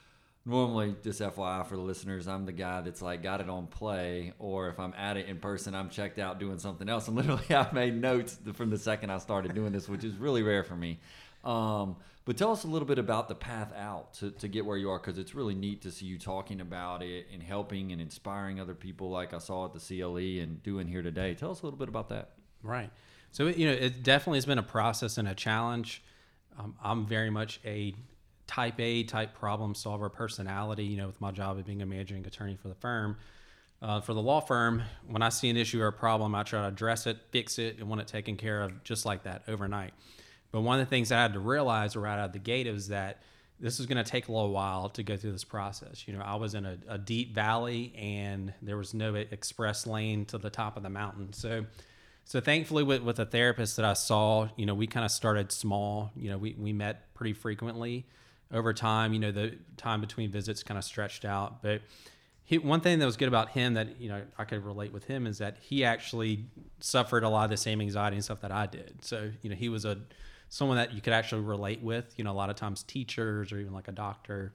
[0.46, 4.32] normally just FYI for the listeners, I'm the guy that's like got it on play,
[4.38, 7.08] or if I'm at it in person, I'm checked out doing something else.
[7.08, 10.42] And literally, I made notes from the second I started doing this, which is really
[10.42, 10.98] rare for me.
[11.44, 14.76] Um, but tell us a little bit about the path out to, to get where
[14.76, 18.00] you are, because it's really neat to see you talking about it and helping and
[18.00, 21.34] inspiring other people, like I saw at the CLE and doing here today.
[21.34, 22.30] Tell us a little bit about that.
[22.62, 22.90] Right.
[23.32, 26.02] So you know, it definitely has been a process and a challenge.
[26.58, 27.94] Um, I'm very much a
[28.46, 30.84] type A type problem solver personality.
[30.84, 33.16] You know, with my job of being a managing attorney for the firm.
[33.82, 36.60] Uh, for the law firm, when I see an issue or a problem, I try
[36.60, 39.94] to address it, fix it, and want it taken care of just like that overnight.
[40.52, 42.88] But one of the things I had to realize right out of the gate is
[42.88, 43.22] that
[43.60, 46.08] this is going to take a little while to go through this process.
[46.08, 50.24] You know, I was in a, a deep valley and there was no express lane
[50.26, 51.32] to the top of the mountain.
[51.34, 51.66] So,
[52.24, 55.52] so thankfully with, with the therapist that I saw, you know, we kind of started
[55.52, 58.06] small, you know, we, we met pretty frequently
[58.52, 61.82] over time, you know, the time between visits kind of stretched out, but
[62.44, 65.04] he, one thing that was good about him that, you know, I could relate with
[65.04, 66.46] him is that he actually
[66.80, 69.04] suffered a lot of the same anxiety and stuff that I did.
[69.04, 69.98] So, you know, he was a,
[70.50, 73.58] someone that you could actually relate with, you know, a lot of times teachers or
[73.58, 74.52] even like a doctor,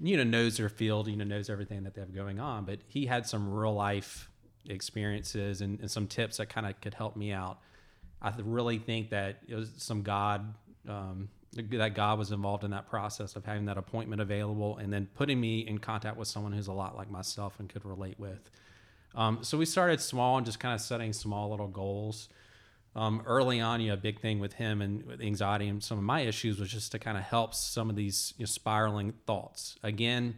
[0.00, 2.80] you know, knows their field, you know, knows everything that they have going on, but
[2.88, 4.28] he had some real life
[4.68, 7.60] experiences and, and some tips that kind of could help me out.
[8.20, 10.54] I really think that it was some God,
[10.88, 15.08] um, that God was involved in that process of having that appointment available and then
[15.14, 18.50] putting me in contact with someone who's a lot like myself and could relate with.
[19.14, 22.28] Um, so we started small and just kind of setting small little goals.
[22.98, 25.98] Um, early on, you know, a big thing with him and with anxiety and some
[25.98, 29.12] of my issues was just to kind of help some of these you know, spiraling
[29.24, 29.76] thoughts.
[29.84, 30.34] Again,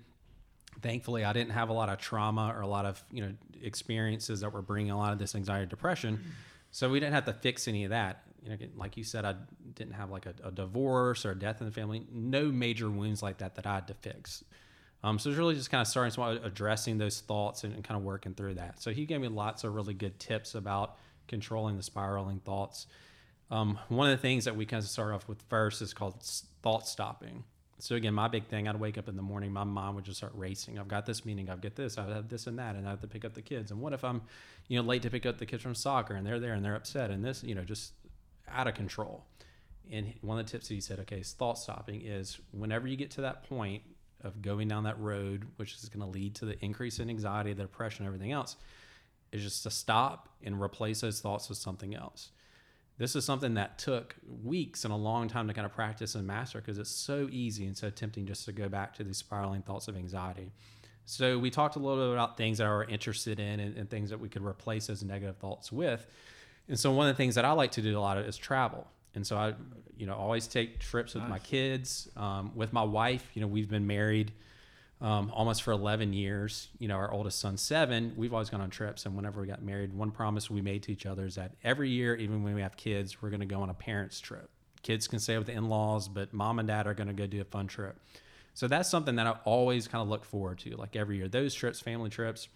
[0.82, 4.40] thankfully, I didn't have a lot of trauma or a lot of you know experiences
[4.40, 6.22] that were bringing a lot of this anxiety, depression.
[6.70, 8.24] So we didn't have to fix any of that.
[8.42, 9.36] You know, like you said, I
[9.74, 12.04] didn't have like a, a divorce or a death in the family.
[12.12, 14.44] No major wounds like that that I had to fix.
[15.02, 17.96] Um, so it's really just kind of starting small, addressing those thoughts and, and kind
[17.96, 18.82] of working through that.
[18.82, 20.98] So he gave me lots of really good tips about
[21.30, 22.86] controlling the spiraling thoughts.
[23.50, 26.22] Um, one of the things that we kind of start off with first is called
[26.62, 27.44] thought stopping.
[27.78, 30.18] So again, my big thing, I'd wake up in the morning, my mind would just
[30.18, 30.78] start racing.
[30.78, 33.00] I've got this meeting, I've got this, I have this and that, and I have
[33.00, 33.70] to pick up the kids.
[33.70, 34.20] And what if I'm,
[34.68, 36.76] you know, late to pick up the kids from soccer and they're there and they're
[36.76, 37.94] upset and this, you know, just
[38.48, 39.24] out of control.
[39.90, 42.96] And one of the tips that he said, okay, is thought stopping is whenever you
[42.96, 43.82] get to that point
[44.22, 47.52] of going down that road, which is going to lead to the increase in anxiety,
[47.54, 48.56] the depression, everything else,
[49.32, 52.30] is just to stop and replace those thoughts with something else.
[52.98, 54.14] This is something that took
[54.44, 57.64] weeks and a long time to kind of practice and master because it's so easy
[57.64, 60.52] and so tempting just to go back to these spiraling thoughts of anxiety.
[61.06, 64.10] So we talked a little bit about things that we're interested in and, and things
[64.10, 66.06] that we could replace those negative thoughts with.
[66.68, 68.36] And so one of the things that I like to do a lot of is
[68.36, 68.86] travel.
[69.14, 69.54] And so I,
[69.96, 73.28] you know, always take trips with my kids, um, with my wife.
[73.34, 74.30] You know, we've been married
[75.00, 76.68] um, almost for 11 years.
[76.78, 78.12] You know, our oldest son's seven.
[78.16, 79.06] We've always gone on trips.
[79.06, 81.90] And whenever we got married, one promise we made to each other is that every
[81.90, 84.50] year, even when we have kids, we're going to go on a parents' trip.
[84.82, 87.26] Kids can stay with the in laws, but mom and dad are going to go
[87.26, 87.98] do a fun trip.
[88.54, 91.28] So that's something that I always kind of look forward to, like every year.
[91.28, 92.48] Those trips, family trips,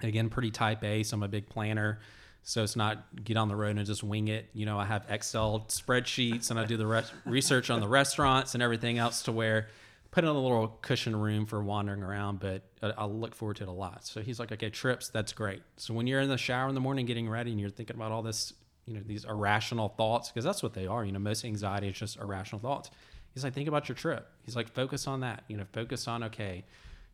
[0.00, 1.02] again, pretty type A.
[1.02, 2.00] So I'm a big planner.
[2.42, 4.50] So it's not get on the road and just wing it.
[4.52, 8.52] You know, I have Excel spreadsheets and I do the res- research on the restaurants
[8.54, 9.68] and everything else to where
[10.14, 13.64] put in a little cushion room for wandering around, but I, I look forward to
[13.64, 14.06] it a lot.
[14.06, 15.60] So he's like, okay, trips, that's great.
[15.76, 18.12] So when you're in the shower in the morning getting ready and you're thinking about
[18.12, 18.52] all this,
[18.86, 21.04] you know, these irrational thoughts, because that's what they are.
[21.04, 22.92] You know, most anxiety is just irrational thoughts.
[23.32, 24.28] He's like, think about your trip.
[24.44, 25.42] He's like, focus on that.
[25.48, 26.64] You know, focus on, okay,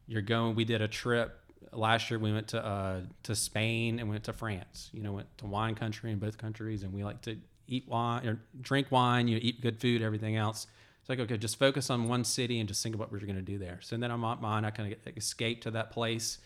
[0.07, 1.41] you're going, we did a trip
[1.73, 4.91] last year we went to uh, to Spain and went to France.
[4.93, 7.37] You know, went to wine country in both countries, and we like to
[7.67, 9.29] eat wine or drink wine.
[9.29, 10.67] You know, eat good food, everything else.
[11.11, 13.53] Like okay, just focus on one city and just think about what you're going to
[13.53, 13.79] do there.
[13.83, 16.39] So then I'm on my mind, I kind of escape to that place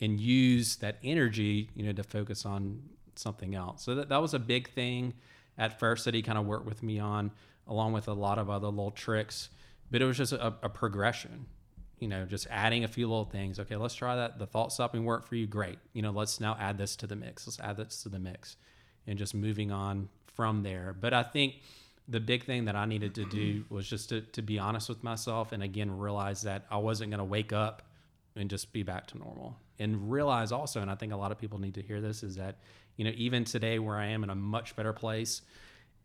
[0.00, 2.82] and use that energy, you know, to focus on
[3.14, 3.84] something else.
[3.84, 5.14] So that that was a big thing
[5.56, 7.30] at first that he kind of worked with me on,
[7.68, 9.50] along with a lot of other little tricks.
[9.90, 11.46] But it was just a, a progression
[11.98, 13.58] you know, just adding a few little things.
[13.58, 14.38] Okay, let's try that.
[14.38, 15.46] The thought stopping worked for you.
[15.46, 15.78] Great.
[15.92, 17.46] You know, let's now add this to the mix.
[17.46, 18.56] Let's add this to the mix
[19.06, 20.94] and just moving on from there.
[20.98, 21.56] But I think
[22.08, 25.02] the big thing that I needed to do was just to, to be honest with
[25.02, 27.82] myself and again realize that I wasn't going to wake up
[28.36, 29.56] and just be back to normal.
[29.78, 32.36] And realize also, and I think a lot of people need to hear this, is
[32.36, 32.58] that,
[32.96, 35.42] you know, even today where I am in a much better place,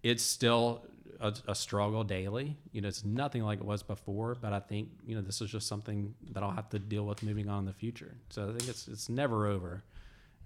[0.04, 0.86] it's still
[1.20, 2.58] a, a struggle daily.
[2.72, 5.52] You know, it's nothing like it was before, but I think you know this is
[5.52, 8.16] just something that I'll have to deal with moving on in the future.
[8.30, 9.84] So I think it's it's never over.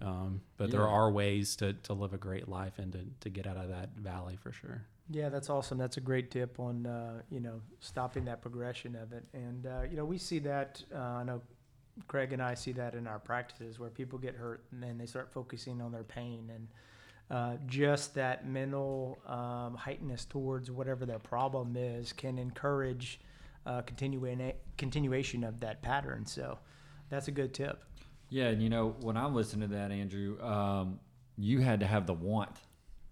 [0.02, 3.48] Um, but there are ways to, to live a great life and to, to get
[3.48, 4.84] out of that valley for sure.
[5.10, 5.78] Yeah, that's awesome.
[5.78, 9.82] That's a great tip on uh, you know stopping that progression of it, and uh,
[9.89, 10.84] you know we see that.
[10.94, 11.41] Uh, I know
[12.08, 15.06] Craig and I see that in our practices where people get hurt and then they
[15.06, 16.68] start focusing on their pain and
[17.32, 23.20] uh, just that mental um, heightness towards whatever their problem is can encourage
[23.65, 26.26] uh, continuing continuation of that pattern.
[26.26, 26.60] So
[27.10, 27.84] that's a good tip.
[28.30, 31.00] Yeah, and you know when I'm listening to that, Andrew, um,
[31.38, 32.52] you had to have the want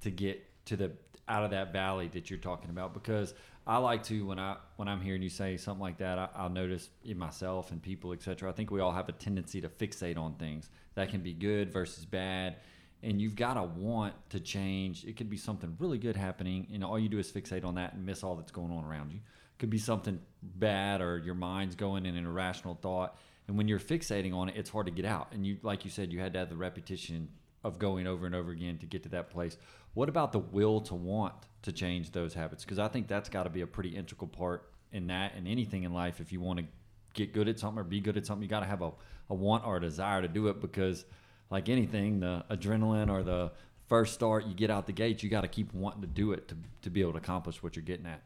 [0.01, 0.91] to get to the
[1.27, 3.33] out of that valley that you're talking about because
[3.65, 6.49] I like to when I when I'm hearing you say something like that, I, I'll
[6.49, 8.49] notice in myself and people, etc.
[8.49, 11.71] I think we all have a tendency to fixate on things that can be good
[11.71, 12.57] versus bad,
[13.01, 15.05] and you've got to want to change.
[15.05, 17.93] It could be something really good happening, and all you do is fixate on that
[17.93, 19.19] and miss all that's going on around you.
[19.19, 23.17] It could be something bad, or your mind's going in an irrational thought.
[23.47, 25.29] And when you're fixating on it, it's hard to get out.
[25.31, 27.29] And you, like you said, you had to have the repetition
[27.63, 29.57] of going over and over again to get to that place.
[29.93, 32.63] What about the will to want to change those habits?
[32.63, 35.83] Because I think that's got to be a pretty integral part in that and anything
[35.83, 36.19] in life.
[36.19, 36.65] If you want to
[37.13, 38.91] get good at something or be good at something, you got to have a,
[39.29, 40.59] a want or a desire to do it.
[40.59, 41.05] Because,
[41.49, 43.51] like anything, the adrenaline or the
[43.87, 46.47] first start, you get out the gate, you got to keep wanting to do it
[46.47, 48.21] to, to be able to accomplish what you're getting at.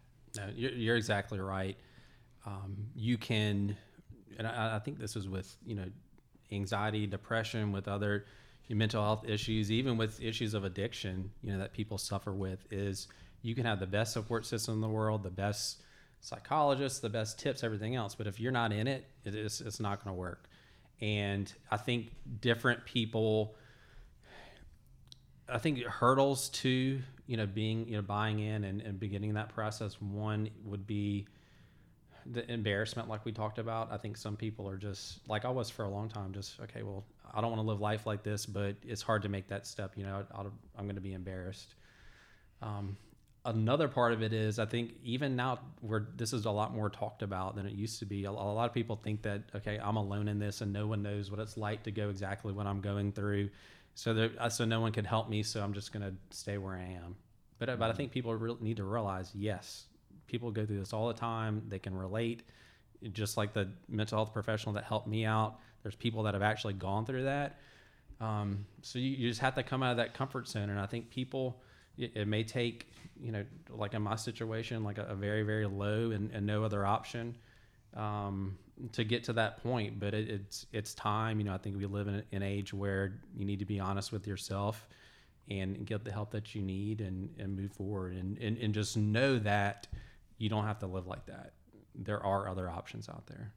[0.56, 1.78] You're, you're exactly right.
[2.46, 3.76] Um, you can,
[4.38, 5.86] and I, I think this is with you know
[6.52, 8.26] anxiety, depression, with other
[8.76, 12.66] mental health issues, even with issues of addiction, you know that people suffer with.
[12.72, 13.08] Is
[13.42, 15.82] you can have the best support system in the world, the best
[16.22, 19.80] psychologists, the best tips, everything else, but if you're not in it, it is it's
[19.80, 20.50] not going to work.
[21.02, 23.56] And I think different people.
[25.50, 29.50] I think hurdles to you know being you know buying in and, and beginning that
[29.50, 30.02] process.
[30.02, 31.28] One would be
[32.32, 33.92] the embarrassment, like we talked about.
[33.92, 36.34] I think some people are just like I was for a long time.
[36.34, 39.30] Just okay, well, I don't want to live life like this, but it's hard to
[39.30, 39.94] make that step.
[39.96, 41.76] You know, I'll, I'm going to be embarrassed.
[42.62, 42.98] Um,
[43.46, 46.90] another part of it is I think even now where this is a lot more
[46.90, 48.26] talked about than it used to be.
[48.26, 51.02] A, a lot of people think that okay, I'm alone in this and no one
[51.02, 53.50] knows what it's like to go exactly what I'm going through.
[53.96, 55.44] So there, uh, so no one can help me.
[55.44, 57.16] So I'm just going to stay where I am.
[57.58, 59.86] But uh, but I think people re- need to realize yes,
[60.28, 61.64] people go through this all the time.
[61.68, 62.44] They can relate.
[63.14, 66.74] Just like the mental health professional that helped me out, there's people that have actually
[66.74, 67.60] gone through that.
[68.20, 70.70] Um, so you, you just have to come out of that comfort zone.
[70.70, 71.62] And I think people,
[71.98, 72.88] it, it may take,
[73.20, 76.64] you know, like in my situation, like a, a very, very low and, and no
[76.64, 77.36] other option
[77.96, 78.58] um,
[78.94, 80.00] to get to that point.
[80.00, 81.40] But it, it's it's time.
[81.40, 84.12] You know, I think we live in an age where you need to be honest
[84.12, 84.88] with yourself
[85.50, 88.98] and get the help that you need and, and move forward and, and, and just
[88.98, 89.88] know that
[90.38, 91.54] you don't have to live like that.
[91.96, 93.54] There are other options out there.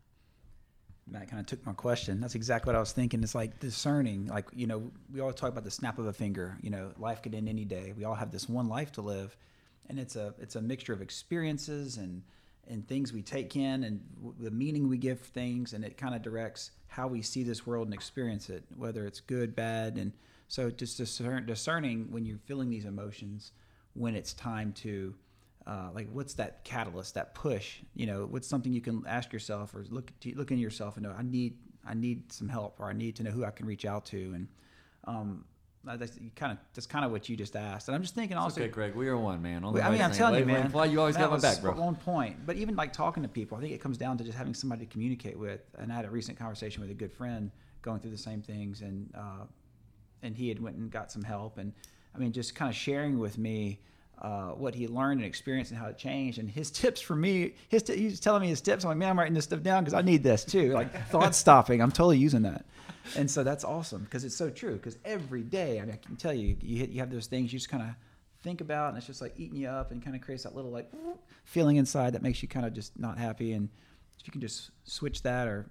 [1.06, 2.20] Matt kind of took my question.
[2.20, 3.22] That's exactly what I was thinking.
[3.22, 4.26] It's like discerning.
[4.26, 6.56] Like you know, we all talk about the snap of a finger.
[6.62, 7.92] You know, life could end any day.
[7.96, 9.36] We all have this one life to live,
[9.88, 12.22] and it's a it's a mixture of experiences and
[12.68, 16.14] and things we take in and w- the meaning we give things, and it kind
[16.14, 20.12] of directs how we see this world and experience it, whether it's good, bad, and
[20.46, 23.52] so just discern, discerning when you're feeling these emotions,
[23.94, 25.14] when it's time to
[25.70, 27.78] uh, like what's that catalyst, that push?
[27.94, 31.04] You know, what's something you can ask yourself or look to, look in yourself and
[31.04, 33.66] know I need I need some help or I need to know who I can
[33.66, 34.48] reach out to and
[35.04, 35.44] um,
[35.84, 37.88] that's kind of that's kind of what you just asked.
[37.88, 38.60] And I'm just thinking also.
[38.60, 39.64] okay, Greg, we are one man.
[39.64, 40.70] On the I mean, I'm telling you, man.
[40.72, 41.72] Why you always got my back, bro?
[41.80, 42.44] On point.
[42.44, 44.84] But even like talking to people, I think it comes down to just having somebody
[44.84, 45.62] to communicate with.
[45.78, 48.82] And I had a recent conversation with a good friend going through the same things,
[48.82, 49.44] and uh,
[50.22, 51.72] and he had went and got some help, and
[52.14, 53.80] I mean, just kind of sharing with me.
[54.20, 57.54] Uh, what he learned and experienced and how it changed, and his tips for me.
[57.68, 58.84] His t- he was telling me his tips.
[58.84, 60.72] I'm like, man, I'm writing this stuff down because I need this too.
[60.72, 61.80] Like thought stopping.
[61.80, 62.66] I'm totally using that,
[63.16, 64.74] and so that's awesome because it's so true.
[64.74, 67.52] Because every day, I mean, I can tell you, you hit, you have those things
[67.52, 67.88] you just kind of
[68.42, 70.70] think about and it's just like eating you up and kind of creates that little
[70.70, 70.90] like
[71.44, 73.68] feeling inside that makes you kind of just not happy and
[74.18, 75.66] if you can just switch that or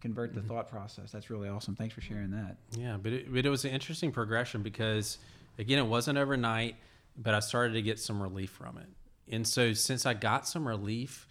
[0.00, 3.44] convert the thought process that's really awesome thanks for sharing that Yeah, but it, but
[3.44, 5.18] it was an interesting progression because,
[5.58, 6.76] again, it wasn't overnight,
[7.16, 8.88] but I started to get some relief from it.
[9.32, 11.26] And so since I got some relief,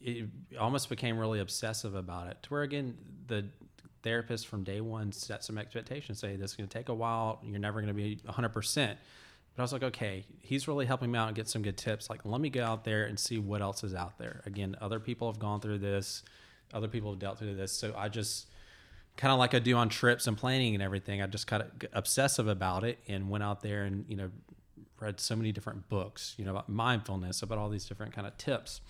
[0.00, 0.28] it
[0.58, 2.38] almost became really obsessive about it.
[2.44, 3.46] To where again, the
[4.02, 7.40] therapist from day one set some expectations, say this is going to take a while,
[7.42, 8.98] you're never going to be 100 percent.
[9.54, 12.10] But I was like, okay, he's really helping me out and get some good tips.
[12.10, 14.42] Like, let me go out there and see what else is out there.
[14.44, 16.22] Again, other people have gone through this,
[16.74, 17.72] other people have dealt through this.
[17.72, 18.48] So I just
[19.16, 21.22] kind of like I do on trips and planning and everything.
[21.22, 24.30] I just kind of obsessive about it and went out there and you know
[25.00, 28.36] read so many different books, you know, about mindfulness, about all these different kind of
[28.38, 28.80] tips,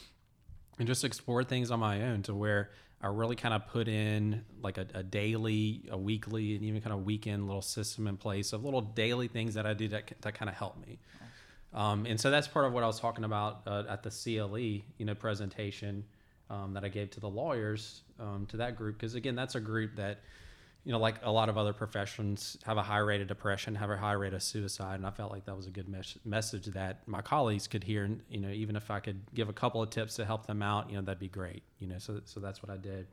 [0.78, 4.44] and just explored things on my own to where I really kind of put in
[4.62, 8.52] like a, a daily, a weekly, and even kind of weekend little system in place
[8.52, 10.98] of little daily things that I do that, that kind of help me.
[11.74, 14.58] Um, and so that's part of what I was talking about uh, at the CLE,
[14.58, 16.04] you know, presentation
[16.48, 18.98] um, that I gave to the lawyers um, to that group.
[18.98, 20.20] Because again, that's a group that,
[20.86, 23.90] you know, like a lot of other professions, have a high rate of depression, have
[23.90, 26.66] a high rate of suicide, and I felt like that was a good mes- message
[26.66, 28.04] that my colleagues could hear.
[28.04, 30.62] And you know, even if I could give a couple of tips to help them
[30.62, 31.64] out, you know, that'd be great.
[31.80, 33.08] You know, so so that's what I did.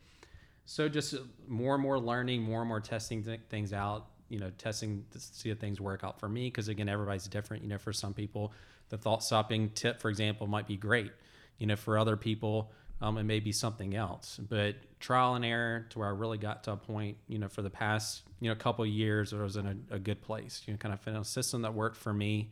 [0.65, 4.05] So just uh, more and more learning, more and more testing th- things out.
[4.29, 6.51] You know, testing to see if things work out for me.
[6.51, 7.63] Because again, everybody's different.
[7.63, 8.53] You know, for some people,
[8.89, 11.11] the thought stopping tip, for example, might be great.
[11.57, 12.71] You know, for other people,
[13.03, 14.39] um, it may be something else.
[14.41, 17.17] But trial and error to where I really got to a point.
[17.27, 19.95] You know, for the past you know couple of years, where I was in a,
[19.95, 20.63] a good place.
[20.65, 22.51] You know, kind of found a system that worked for me.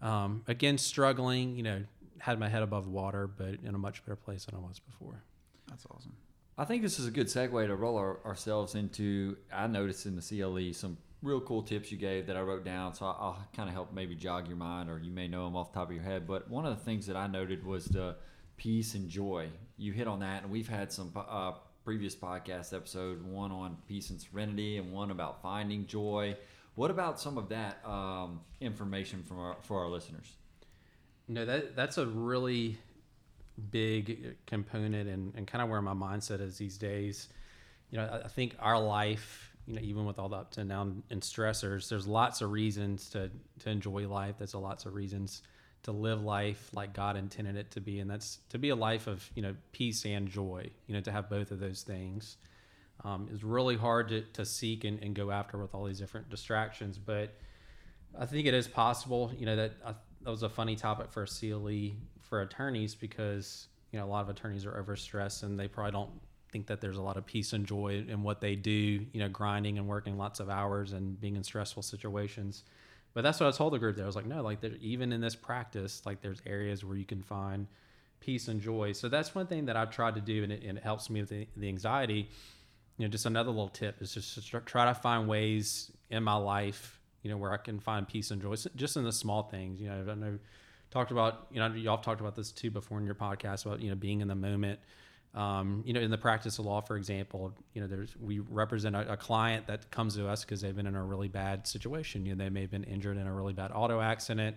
[0.00, 1.56] Um, again, struggling.
[1.56, 1.84] You know,
[2.18, 5.22] had my head above water, but in a much better place than I was before.
[5.68, 6.14] that's awesome
[6.56, 9.36] I think this is a good segue to roll our, ourselves into.
[9.52, 12.94] I noticed in the CLE some real cool tips you gave that I wrote down,
[12.94, 15.54] so I'll, I'll kind of help maybe jog your mind, or you may know them
[15.54, 16.26] off the top of your head.
[16.26, 18.16] But one of the things that I noted was the
[18.58, 19.48] peace and joy.
[19.78, 21.52] You hit on that, and we've had some uh,
[21.84, 26.36] previous podcast episode, one on peace and serenity, and one about finding joy.
[26.74, 30.34] What about some of that um, information from our, for our listeners?
[31.26, 32.78] No, that that's a really
[33.70, 37.28] big component and, and kind of where my mindset is these days.
[37.90, 40.68] You know, I, I think our life, you know, even with all the ups and
[40.68, 44.36] downs and stressors, there's lots of reasons to to enjoy life.
[44.38, 45.42] There's lots of reasons
[45.84, 49.06] to live life like God intended it to be, and that's to be a life
[49.06, 50.70] of you know peace and joy.
[50.86, 52.36] You know, to have both of those things
[53.04, 56.28] um, is really hard to, to seek and, and go after with all these different
[56.30, 57.34] distractions, but
[58.18, 59.32] I think it is possible.
[59.36, 63.68] You know that uh, that was a funny topic for a CLE for attorneys because
[63.92, 66.10] you know a lot of attorneys are overstressed and they probably don't
[66.50, 69.06] think that there's a lot of peace and joy in what they do.
[69.12, 72.64] You know, grinding and working lots of hours and being in stressful situations.
[73.18, 73.96] But that's what I told the group.
[73.96, 76.96] There, I was like, no, like there, even in this practice, like there's areas where
[76.96, 77.66] you can find
[78.20, 78.92] peace and joy.
[78.92, 81.18] So that's one thing that I've tried to do, and it, and it helps me
[81.18, 82.28] with the, the anxiety.
[82.96, 86.36] You know, just another little tip is just to try to find ways in my
[86.36, 89.80] life you know, where I can find peace and joy, just in the small things.
[89.80, 90.38] You know, I know
[90.90, 93.90] talked about, you know, y'all talked about this too before in your podcast about you
[93.90, 94.78] know being in the moment.
[95.34, 98.96] Um, you know, in the practice of law, for example, you know, there's we represent
[98.96, 102.24] a, a client that comes to us because they've been in a really bad situation.
[102.24, 104.56] You know, they may have been injured in a really bad auto accident.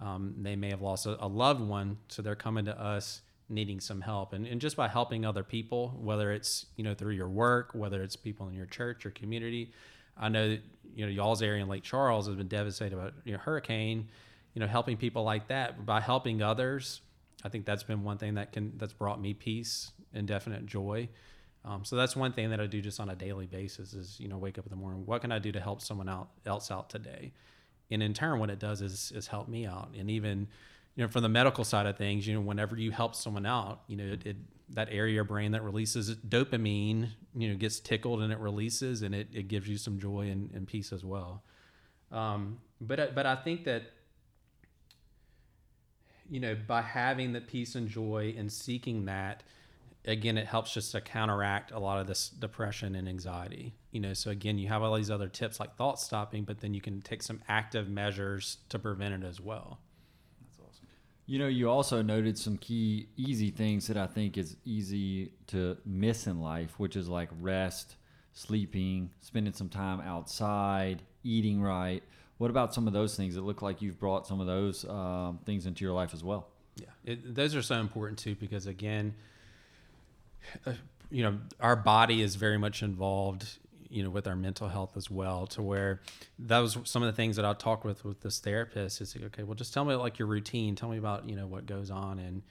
[0.00, 3.80] Um, they may have lost a, a loved one, so they're coming to us needing
[3.80, 4.32] some help.
[4.32, 8.02] And, and just by helping other people, whether it's you know through your work, whether
[8.02, 9.72] it's people in your church or community,
[10.16, 10.60] I know that
[10.94, 14.08] you know y'all's area in Lake Charles has been devastated by you know hurricane.
[14.54, 17.00] You know, helping people like that by helping others,
[17.42, 21.08] I think that's been one thing that can that's brought me peace and definite joy.
[21.64, 24.28] Um, so that's one thing that I do just on a daily basis is, you
[24.28, 25.06] know, wake up in the morning.
[25.06, 27.32] What can I do to help someone out, else out today?
[27.90, 29.90] And in turn, what it does is, is help me out.
[29.98, 30.48] And even,
[30.94, 33.80] you know, from the medical side of things, you know, whenever you help someone out,
[33.86, 34.36] you know, it, it
[34.70, 39.14] that area of brain that releases dopamine, you know, gets tickled and it releases and
[39.14, 41.42] it, it gives you some joy and, and peace as well.
[42.10, 43.82] Um, but, but I think that,
[46.30, 49.42] you know, by having the peace and joy and seeking that,
[50.04, 53.74] again, it helps just to counteract a lot of this depression and anxiety.
[53.90, 56.74] You know, so again, you have all these other tips like thought stopping, but then
[56.74, 59.78] you can take some active measures to prevent it as well.
[60.42, 60.86] That's awesome.
[61.26, 65.78] You know, you also noted some key easy things that I think is easy to
[65.86, 67.96] miss in life, which is like rest,
[68.32, 72.02] sleeping, spending some time outside, eating right.
[72.36, 73.36] What about some of those things?
[73.36, 76.48] It look like you've brought some of those um, things into your life as well.
[76.76, 79.14] Yeah, it, those are so important too because again,
[81.10, 83.58] you know, our body is very much involved
[83.90, 86.00] you know with our mental health as well to where
[86.40, 89.00] that was some of the things that i talked with with this therapist.
[89.00, 90.74] Is like, okay well just tell me like your routine.
[90.74, 92.18] Tell me about you know what goes on.
[92.18, 92.42] And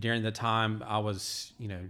[0.00, 1.80] during the time i was you know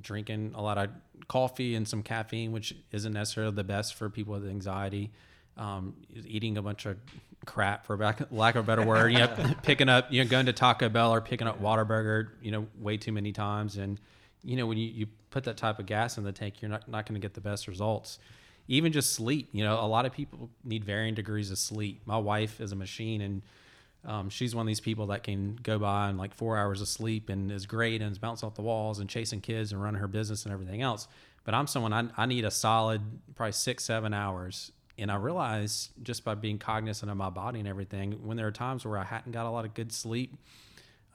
[0.00, 0.90] drinking a lot of
[1.26, 5.10] coffee and some caffeine which isn't necessarily the best for people with anxiety
[5.56, 5.94] um,
[6.26, 6.98] eating a bunch of
[7.46, 7.96] crap for
[8.30, 11.14] lack of a better word you know picking up you know going to taco bell
[11.14, 13.76] or picking up Whataburger you know way too many times.
[13.76, 14.00] And
[14.44, 16.88] you know when you, you put that type of gas in the tank you're not,
[16.88, 18.18] not going to get the best results.
[18.68, 22.02] Even just sleep you know a lot of people need varying degrees of sleep.
[22.06, 23.42] My wife is a machine and
[24.04, 26.86] um, she's one of these people that can go by and like four hours of
[26.86, 30.00] sleep and is great and is bouncing off the walls and chasing kids and running
[30.00, 31.08] her business and everything else.
[31.44, 33.02] But i'm someone i, I need a solid
[33.34, 34.72] probably six seven hours.
[34.98, 38.52] And i realized just by being cognizant of my body and everything when there are
[38.52, 40.34] times where i hadn't got a lot of good sleep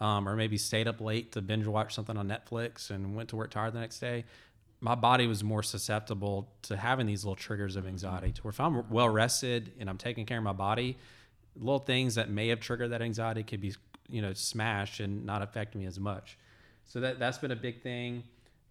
[0.02, 3.36] um, or maybe stayed up late to binge watch something on Netflix and went to
[3.36, 4.26] work tired the next day,
[4.82, 8.32] my body was more susceptible to having these little triggers of anxiety.
[8.32, 10.98] To where if I'm well rested and I'm taking care of my body,
[11.56, 13.76] little things that may have triggered that anxiety could be,
[14.10, 16.36] you know, smashed and not affect me as much.
[16.88, 18.24] So that that's been a big thing.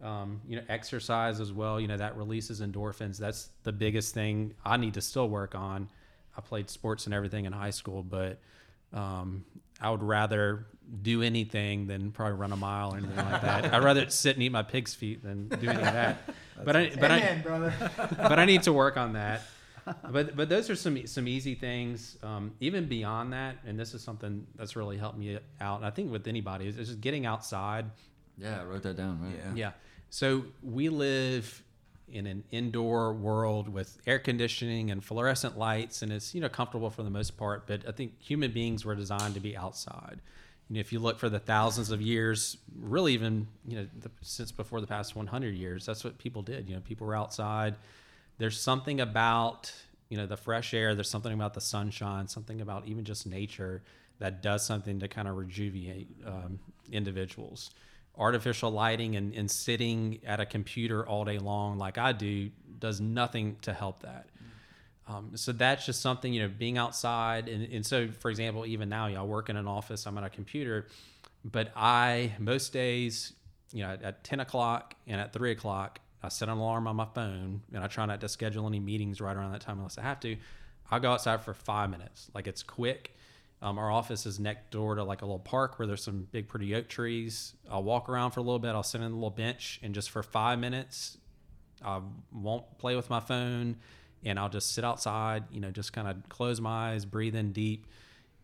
[0.02, 1.78] Um, you know, exercise as well.
[1.78, 3.18] You know, that releases endorphins.
[3.18, 5.88] That's the biggest thing I need to still work on.
[6.36, 8.40] I played sports and everything in high school, but
[8.92, 9.44] um,
[9.80, 10.66] I would rather
[11.02, 13.72] do anything than probably run a mile or anything like that.
[13.72, 16.22] I'd rather sit and eat my pig's feet than do any of that.
[16.64, 17.74] but I, but Amen, I, brother.
[18.16, 19.42] but I need to work on that.
[20.10, 22.16] But but those are some some easy things.
[22.22, 25.78] Um, even beyond that, and this is something that's really helped me out.
[25.78, 27.86] And I think with anybody is just getting outside.
[28.38, 29.20] Yeah, I wrote that down.
[29.22, 29.34] Right.
[29.36, 29.54] Yeah.
[29.54, 29.72] yeah.
[30.10, 31.62] So we live
[32.12, 36.90] in an indoor world with air conditioning and fluorescent lights, and it's you know comfortable
[36.90, 37.66] for the most part.
[37.66, 40.20] But I think human beings were designed to be outside.
[40.72, 44.80] If you look for the thousands of years, really even you know the, since before
[44.80, 46.68] the past 100 years, that's what people did.
[46.68, 47.74] You know, people were outside.
[48.38, 49.72] There's something about
[50.08, 50.94] you know the fresh air.
[50.94, 52.28] There's something about the sunshine.
[52.28, 53.82] Something about even just nature
[54.20, 56.60] that does something to kind of rejuvenate um,
[56.92, 57.70] individuals.
[58.16, 63.00] Artificial lighting and, and sitting at a computer all day long, like I do, does
[63.00, 64.29] nothing to help that.
[65.10, 67.48] Um, so that's just something, you know, being outside.
[67.48, 70.16] And, and so, for example, even now, you know, I work in an office, I'm
[70.16, 70.86] on a computer,
[71.44, 73.32] but I, most days,
[73.72, 77.06] you know, at 10 o'clock and at 3 o'clock, I set an alarm on my
[77.06, 80.02] phone and I try not to schedule any meetings right around that time unless I
[80.02, 80.36] have to.
[80.90, 82.30] I'll go outside for five minutes.
[82.32, 83.16] Like it's quick.
[83.62, 86.46] Um, our office is next door to like a little park where there's some big,
[86.46, 87.54] pretty oak trees.
[87.68, 88.70] I'll walk around for a little bit.
[88.70, 91.18] I'll sit in a little bench and just for five minutes,
[91.84, 92.00] I
[92.32, 93.76] won't play with my phone
[94.24, 97.52] and I'll just sit outside, you know, just kind of close my eyes, breathe in
[97.52, 97.86] deep,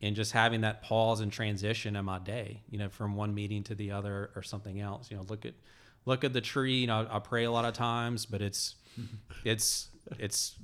[0.00, 3.62] and just having that pause and transition in my day, you know, from one meeting
[3.64, 5.10] to the other or something else.
[5.10, 5.54] You know, look at
[6.04, 6.78] look at the tree.
[6.80, 8.76] You know, I pray a lot of times, but it's
[9.44, 10.56] it's it's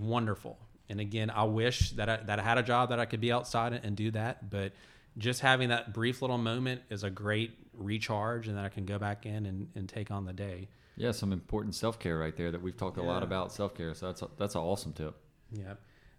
[0.00, 0.58] wonderful.
[0.88, 3.32] And again, I wish that I, that I had a job that I could be
[3.32, 4.72] outside and do that, but
[5.16, 8.98] just having that brief little moment is a great recharge, and then I can go
[8.98, 10.68] back in and, and take on the day.
[10.96, 13.94] Yeah, some important self care right there that we've talked a lot about self care.
[13.94, 15.16] So that's a, that's an awesome tip.
[15.50, 15.74] Yeah,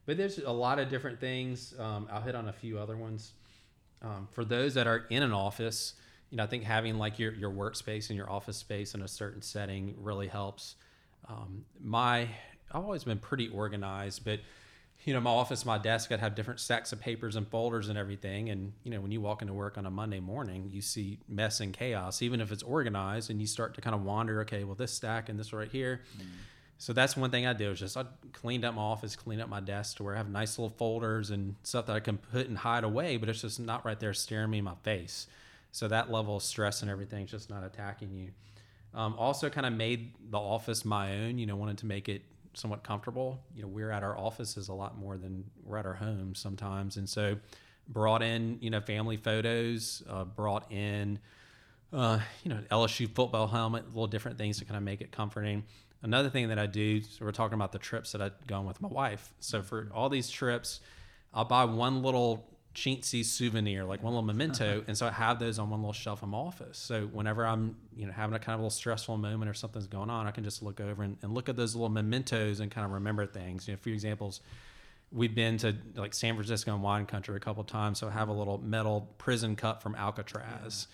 [0.06, 1.74] but there's a lot of different things.
[1.80, 3.34] Um, I'll hit on a few other ones.
[4.02, 5.94] Um, for those that are in an office,
[6.30, 9.08] you know, I think having like your your workspace and your office space in a
[9.08, 10.76] certain setting really helps.
[11.30, 12.28] Um, my
[12.72, 14.42] I've always been pretty organized, but
[15.06, 17.98] you know, my office, my desk, I'd have different stacks of papers and folders and
[17.98, 18.50] everything.
[18.50, 21.60] And, you know, when you walk into work on a Monday morning, you see mess
[21.60, 24.74] and chaos, even if it's organized and you start to kind of wander, okay, well,
[24.74, 26.02] this stack and this right here.
[26.18, 26.26] Mm.
[26.80, 29.48] So that's one thing I do is just I cleaned up my office, cleaned up
[29.48, 32.48] my desk to where I have nice little folders and stuff that I can put
[32.48, 35.28] and hide away, but it's just not right there staring me in my face.
[35.72, 38.32] So that level of stress and everything is just not attacking you.
[38.96, 41.38] Um, also, kind of made the office my own.
[41.38, 42.22] You know, wanted to make it
[42.56, 43.44] somewhat comfortable.
[43.56, 46.98] You know, we're at our offices a lot more than we're at our homes sometimes,
[46.98, 47.38] and so
[47.88, 51.20] brought in you know family photos, uh, brought in
[51.94, 55.64] uh, you know LSU football helmet, little different things to kind of make it comforting.
[56.02, 58.66] Another thing that I do, so we're talking about the trips that I go on
[58.66, 59.34] with my wife.
[59.40, 60.80] So for all these trips,
[61.34, 62.46] I'll buy one little
[62.76, 66.22] chintzy souvenir, like one little memento, and so I have those on one little shelf
[66.22, 66.78] in my office.
[66.78, 69.88] So whenever I'm, you know, having a kind of a little stressful moment or something's
[69.88, 72.70] going on, I can just look over and, and look at those little mementos and
[72.70, 73.68] kind of remember things.
[73.68, 74.42] You know, a few examples.
[75.12, 78.28] We've been to like San Francisco and wine country a couple times, so I have
[78.28, 80.88] a little metal prison cup from Alcatraz.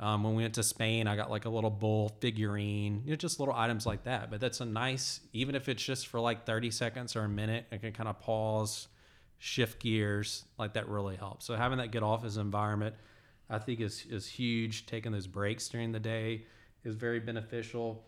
[0.00, 3.16] Um, when we went to Spain, I got like a little bull figurine, you know,
[3.16, 4.30] just little items like that.
[4.30, 7.66] But that's a nice, even if it's just for like 30 seconds or a minute,
[7.72, 8.86] I can kind of pause,
[9.38, 11.46] shift gears, like that really helps.
[11.46, 12.94] So having that good office environment,
[13.48, 14.86] I think is is huge.
[14.86, 16.44] Taking those breaks during the day
[16.84, 18.04] is very beneficial.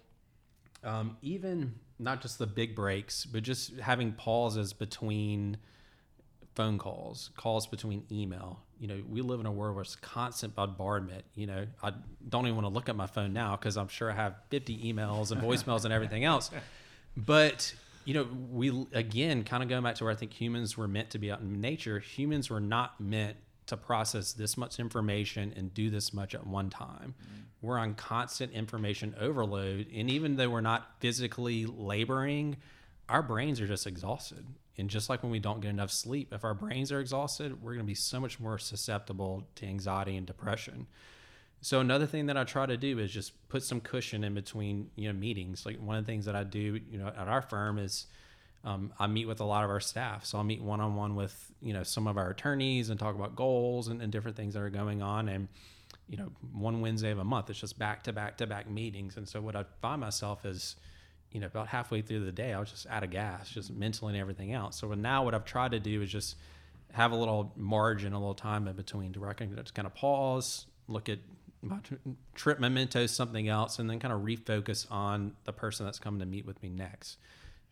[0.82, 5.58] Um, even not just the big breaks, but just having pauses between
[6.54, 8.60] phone calls, calls between email.
[8.78, 11.24] You know, we live in a world where it's constant bombardment.
[11.34, 11.92] You know, I
[12.28, 14.92] don't even want to look at my phone now because I'm sure I have 50
[14.92, 16.50] emails and voicemails and everything else.
[17.16, 17.74] But
[18.04, 21.10] you know, we again kind of going back to where I think humans were meant
[21.10, 21.98] to be out in nature.
[21.98, 23.36] Humans were not meant
[23.66, 27.14] to process this much information and do this much at one time.
[27.22, 27.40] Mm-hmm.
[27.62, 32.56] We're on constant information overload, and even though we're not physically laboring,
[33.08, 34.46] our brains are just exhausted.
[34.78, 37.74] And just like when we don't get enough sleep, if our brains are exhausted, we're
[37.74, 40.86] going to be so much more susceptible to anxiety and depression.
[41.62, 44.90] So another thing that I try to do is just put some cushion in between,
[44.96, 45.66] you know, meetings.
[45.66, 48.06] Like one of the things that I do, you know, at our firm is
[48.64, 50.24] um, I meet with a lot of our staff.
[50.24, 53.14] So I'll meet one on one with, you know, some of our attorneys and talk
[53.14, 55.28] about goals and, and different things that are going on.
[55.28, 55.48] And,
[56.08, 59.16] you know, one Wednesday of a month, it's just back to back to back meetings.
[59.16, 60.76] And so what I find myself is,
[61.30, 64.14] you know, about halfway through the day, I was just out of gas, just mentally
[64.14, 64.78] and everything else.
[64.78, 66.36] So now what I've tried to do is just
[66.92, 69.86] have a little margin, a little time in between to where I can just kind
[69.86, 71.18] of pause, look at
[72.34, 76.26] trip mementos, something else, and then kind of refocus on the person that's coming to
[76.26, 77.18] meet with me next.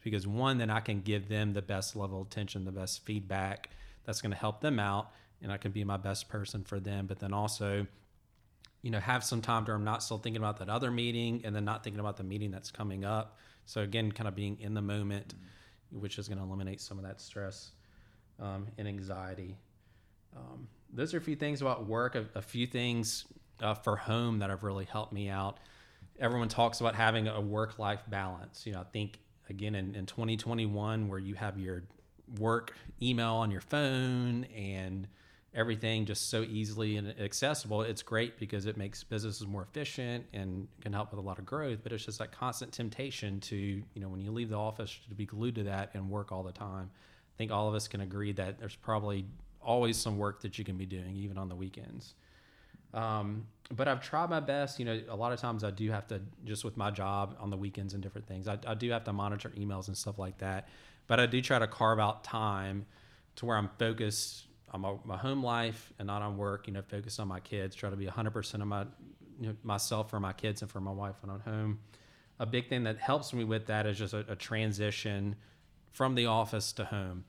[0.02, 3.70] Because one, then I can give them the best level of attention, the best feedback
[4.04, 5.10] that's going to help them out,
[5.42, 7.06] and I can be my best person for them.
[7.06, 7.86] But then also,
[8.82, 11.54] you know, have some time where I'm not still thinking about that other meeting and
[11.54, 14.72] then not thinking about the meeting that's coming up so again, kind of being in
[14.72, 16.00] the moment, mm-hmm.
[16.00, 17.72] which is going to eliminate some of that stress
[18.40, 19.58] um, and anxiety.
[20.34, 22.14] Um, those are a few things about work.
[22.14, 23.26] A, a few things
[23.62, 25.58] uh, for home that have really helped me out.
[26.18, 28.66] Everyone talks about having a work-life balance.
[28.66, 31.84] You know, I think again in, in 2021 where you have your
[32.38, 35.08] work email on your phone and
[35.54, 40.68] everything just so easily and accessible, it's great because it makes businesses more efficient and
[40.80, 41.78] can help with a lot of growth.
[41.82, 45.14] But it's just that constant temptation to, you know, when you leave the office to
[45.14, 46.90] be glued to that and work all the time.
[46.92, 49.24] I think all of us can agree that there's probably
[49.60, 52.14] always some work that you can be doing, even on the weekends.
[52.94, 54.78] Um, but I've tried my best.
[54.78, 57.50] You know, a lot of times I do have to, just with my job on
[57.50, 60.38] the weekends and different things, I, I do have to monitor emails and stuff like
[60.38, 60.68] that.
[61.06, 62.86] But I do try to carve out time
[63.36, 66.66] to where I'm focused on my, my home life and not on work.
[66.66, 67.74] You know, focus on my kids.
[67.74, 68.86] Try to be 100% of my
[69.40, 71.78] you know, myself for my kids and for my wife when I'm home.
[72.40, 75.36] A big thing that helps me with that is just a, a transition
[75.92, 77.24] from the office to home.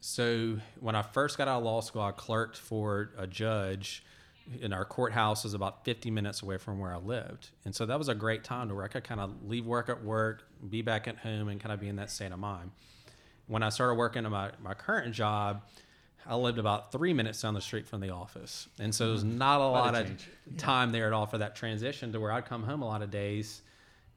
[0.00, 4.04] So when I first got out of law school, I clerked for a judge
[4.62, 7.50] and our courthouse was about 50 minutes away from where I lived.
[7.64, 9.88] And so that was a great time to where I could kind of leave work
[9.88, 12.70] at work, be back at home, and kind of be in that state of mind.
[13.46, 15.62] When I started working at my, my current job,
[16.26, 18.68] I lived about three minutes down the street from the office.
[18.78, 19.38] And so there's mm-hmm.
[19.38, 20.10] not a lot of
[20.56, 23.10] time there at all for that transition to where I'd come home a lot of
[23.10, 23.62] days.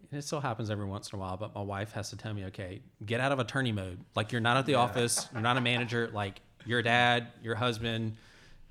[0.10, 2.34] And it still happens every once in a while, but my wife has to tell
[2.34, 4.00] me, okay, get out of attorney mode.
[4.16, 4.78] Like you're not at the yeah.
[4.78, 8.16] office, you're not a manager, like your dad, your husband,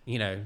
[0.06, 0.40] you know,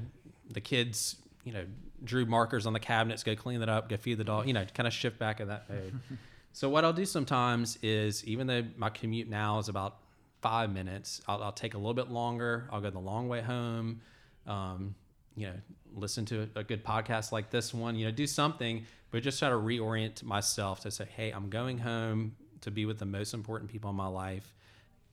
[0.53, 1.65] the kids, you know,
[2.03, 4.65] drew markers on the cabinets, go clean that up, go feed the dog, you know,
[4.73, 5.99] kind of shift back in that mode.
[6.53, 9.97] so what I'll do sometimes is even though my commute now is about
[10.41, 11.21] five minutes.
[11.27, 12.67] I'll, I'll, take a little bit longer.
[12.71, 14.01] I'll go the long way home.
[14.47, 14.95] Um,
[15.35, 15.53] you know,
[15.95, 17.95] listen to a good podcast like this one.
[17.95, 21.77] You know, do something, but just try to reorient myself to say, hey, I'm going
[21.77, 24.53] home to be with the most important people in my life.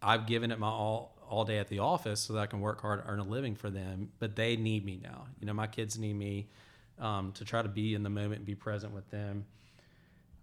[0.02, 2.80] I've given it my all all day at the office so that I can work
[2.80, 4.10] hard, earn a living for them.
[4.18, 5.26] But they need me now.
[5.40, 6.48] You know, my kids need me
[6.98, 9.44] um, to try to be in the moment, and be present with them.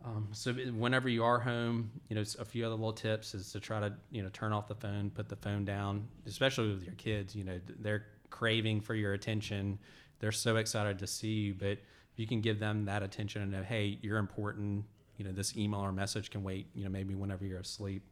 [0.04, 3.60] Um, so whenever you are home, you know, a few other little tips is to
[3.60, 6.94] try to, you know, turn off the phone, put the phone down, especially with your
[6.94, 9.80] kids, you know, they're craving for your attention.
[10.20, 11.80] They're so excited to see you, but
[12.18, 14.86] you can give them that attention and know, hey, you're important.
[15.18, 16.68] You know, this email or message can wait.
[16.76, 18.04] You know, maybe whenever you're asleep.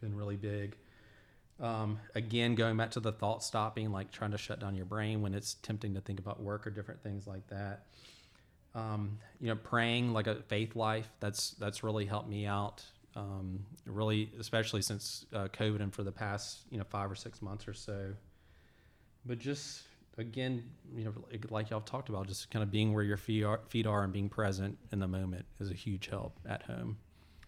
[0.00, 0.76] Been really big.
[1.58, 5.22] Um, again, going back to the thought stopping, like trying to shut down your brain
[5.22, 7.86] when it's tempting to think about work or different things like that.
[8.74, 11.08] Um, you know, praying like a faith life.
[11.20, 12.84] That's that's really helped me out.
[13.14, 17.40] Um, really, especially since uh, COVID and for the past you know five or six
[17.40, 18.12] months or so.
[19.24, 19.82] But just
[20.18, 20.62] again,
[20.94, 21.12] you know,
[21.50, 24.12] like- y'all talked about, just kind of being where your feet are, feet are and
[24.12, 26.96] being present in the moment is a huge help at home.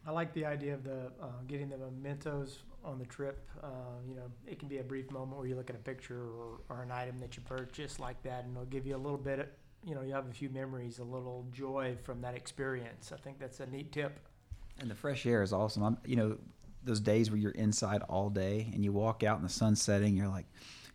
[0.06, 3.48] I like the idea of the uh, getting the mementos on the trip.
[3.62, 3.68] Uh,
[4.08, 6.60] you know, it can be a brief moment where you look at a picture or,
[6.68, 9.40] or an item that you purchased like that, and it'll give you a little bit.
[9.40, 9.46] Of,
[9.84, 13.12] you know, you have a few memories, a little joy from that experience.
[13.12, 14.18] I think that's a neat tip.
[14.80, 15.82] And the fresh air is awesome.
[15.82, 16.38] I'm, you know,
[16.84, 20.16] those days where you're inside all day and you walk out in the sun setting,
[20.16, 20.46] you're like,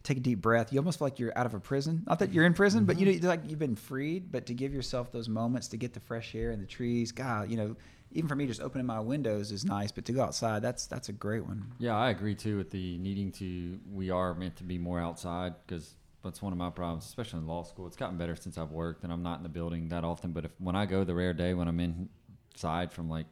[0.03, 0.71] take a deep breath.
[0.71, 2.03] You almost feel like you're out of a prison.
[2.07, 4.31] Not that you're in prison, but you know, like you've been freed.
[4.31, 7.49] But to give yourself those moments to get the fresh air and the trees, God,
[7.49, 7.75] you know,
[8.13, 9.91] even for me, just opening my windows is nice.
[9.91, 11.73] But to go outside, that's that's a great one.
[11.79, 13.79] Yeah, I agree too with the needing to.
[13.91, 17.47] We are meant to be more outside because that's one of my problems, especially in
[17.47, 17.87] law school.
[17.87, 20.31] It's gotten better since I've worked and I'm not in the building that often.
[20.31, 23.25] But if when I go the rare day when I'm inside from like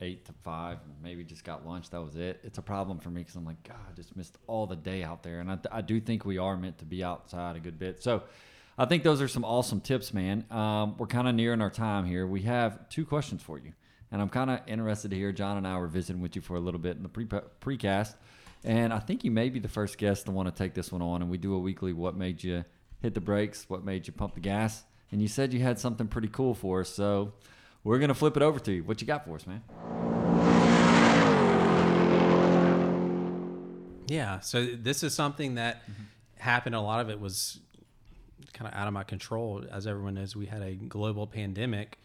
[0.00, 2.40] eight to five, maybe just got lunch, that was it.
[2.42, 5.02] It's a problem for me because I'm like, God, I just missed all the day
[5.02, 5.40] out there.
[5.40, 8.02] And I, I do think we are meant to be outside a good bit.
[8.02, 8.22] So
[8.78, 10.46] I think those are some awesome tips, man.
[10.50, 12.26] Um, we're kind of nearing our time here.
[12.26, 13.72] We have two questions for you.
[14.12, 15.32] And I'm kind of interested to hear.
[15.32, 18.14] John and I were visiting with you for a little bit in the pre precast,
[18.64, 21.02] and I think you may be the first guest to want to take this one
[21.02, 21.22] on.
[21.22, 22.64] And we do a weekly "What made you
[23.00, 23.66] hit the brakes?
[23.68, 26.80] What made you pump the gas?" And you said you had something pretty cool for
[26.80, 27.32] us, so
[27.84, 28.84] we're gonna flip it over to you.
[28.84, 29.62] What you got for us, man?
[34.08, 34.40] Yeah.
[34.40, 36.02] So this is something that mm-hmm.
[36.38, 36.74] happened.
[36.74, 37.60] A lot of it was
[38.52, 39.64] kind of out of my control.
[39.70, 41.98] As everyone knows, we had a global pandemic,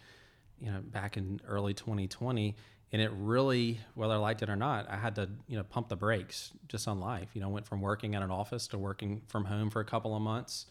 [0.59, 2.55] you know, back in early 2020.
[2.91, 5.89] And it really, whether I liked it or not, I had to, you know, pump
[5.89, 7.29] the brakes just on life.
[7.33, 10.15] You know, went from working at an office to working from home for a couple
[10.15, 10.67] of months.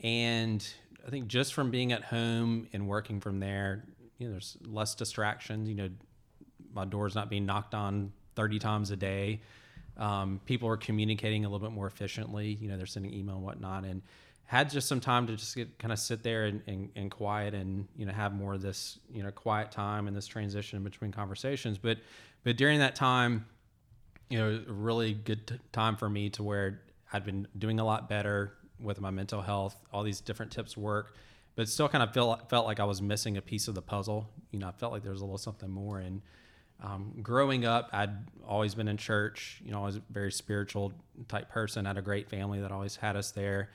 [0.00, 0.66] And
[1.06, 3.84] I think just from being at home and working from there,
[4.18, 5.68] you know, there's less distractions.
[5.68, 5.90] You know,
[6.72, 9.40] my door's not being knocked on 30 times a day.
[9.96, 12.56] Um, people are communicating a little bit more efficiently.
[12.60, 14.02] You know, they're sending email and whatnot, and
[14.48, 17.52] had just some time to just get kind of sit there and, and, and quiet
[17.52, 21.12] and you know have more of this you know quiet time and this transition between
[21.12, 21.76] conversations.
[21.76, 21.98] But
[22.44, 23.44] but during that time,
[24.30, 26.80] you know, a really good t- time for me to where
[27.12, 29.76] I'd been doing a lot better with my mental health.
[29.92, 31.14] All these different tips work,
[31.54, 34.30] but still kind of felt felt like I was missing a piece of the puzzle.
[34.50, 35.98] You know, I felt like there was a little something more.
[35.98, 36.22] And
[36.82, 39.60] um, growing up, I'd always been in church.
[39.62, 40.94] You know, I was a very spiritual
[41.28, 41.84] type person.
[41.84, 43.68] I had a great family that always had us there.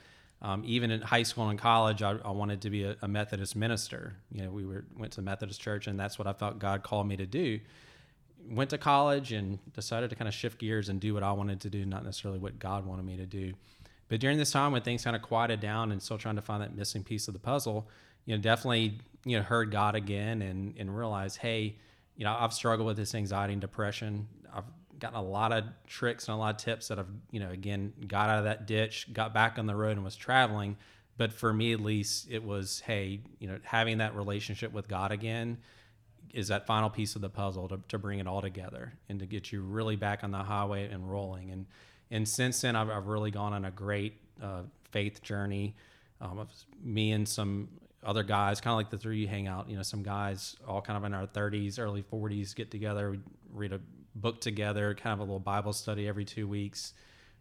[0.43, 3.55] Um, even in high school and college, I, I wanted to be a, a Methodist
[3.55, 4.17] minister.
[4.29, 7.07] You know, we were went to Methodist church, and that's what I felt God called
[7.07, 7.59] me to do
[8.49, 11.61] went to college and decided to kind of shift gears and do what I wanted
[11.61, 13.53] to do, not necessarily what God wanted me to do.
[14.09, 16.61] But during this time when things kind of quieted down and still trying to find
[16.61, 17.87] that missing piece of the puzzle,
[18.25, 21.77] you know, definitely, you know, heard God again and, and realized, hey,
[22.15, 24.27] you know, I've struggled with this anxiety and depression.
[24.53, 24.65] I've
[25.03, 27.91] gotten a lot of tricks and a lot of tips that I've, you know, again,
[28.07, 30.77] got out of that ditch, got back on the road and was traveling.
[31.17, 35.11] But for me, at least, it was, hey, you know, having that relationship with God
[35.11, 35.57] again
[36.33, 39.25] is that final piece of the puzzle to, to bring it all together and to
[39.25, 41.51] get you really back on the highway and rolling.
[41.51, 41.65] And
[42.09, 45.75] and since then, I've, I've really gone on a great uh, faith journey.
[46.21, 46.47] Um,
[46.81, 47.67] me and some
[48.05, 49.67] other guys, kind of like the three you hang out.
[49.67, 53.17] You know, some guys all kind of in our 30s, early 40s, get together,
[53.51, 53.79] read a
[54.15, 56.93] book together, kind of a little Bible study every two weeks,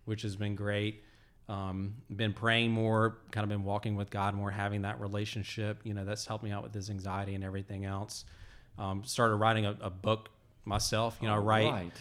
[0.05, 1.05] which has been great.
[1.49, 5.81] Um, been praying more, kind of been walking with God more, having that relationship.
[5.85, 8.25] You know, that's helped me out with this anxiety and everything else
[8.79, 10.31] um, started writing a, a, book
[10.65, 11.19] myself.
[11.21, 11.93] You know, I write, Right.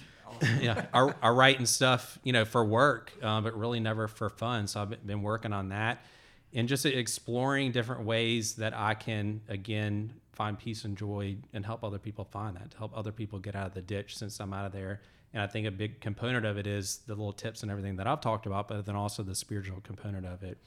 [0.61, 4.29] yeah, I, I write and stuff, you know, for work, uh, but really never for
[4.29, 4.67] fun.
[4.67, 6.05] So I've been working on that
[6.53, 11.83] and just exploring different ways that I can again find peace and joy and help
[11.83, 14.53] other people find that, to help other people get out of the ditch since I'm
[14.53, 15.01] out of there.
[15.33, 18.07] And I think a big component of it is the little tips and everything that
[18.07, 20.57] I've talked about, but then also the spiritual component of it.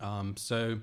[0.00, 0.78] Um, so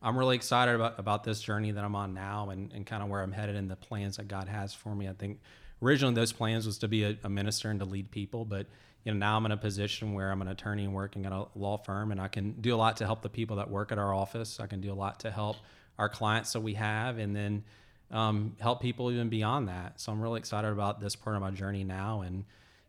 [0.00, 3.08] I'm really excited about, about this journey that I'm on now and, and kind of
[3.08, 5.08] where I'm headed and the plans that God has for me.
[5.08, 5.40] I think
[5.82, 8.66] originally those plans was to be a, a minister and to lead people, but
[9.04, 11.46] you know now I'm in a position where I'm an attorney and working at a
[11.56, 13.98] law firm, and I can do a lot to help the people that work at
[13.98, 14.60] our office.
[14.60, 15.56] I can do a lot to help
[15.98, 17.64] our clients that we have, and then
[18.10, 20.00] um, help people even beyond that.
[20.00, 22.44] So I'm really excited about this part of my journey now, and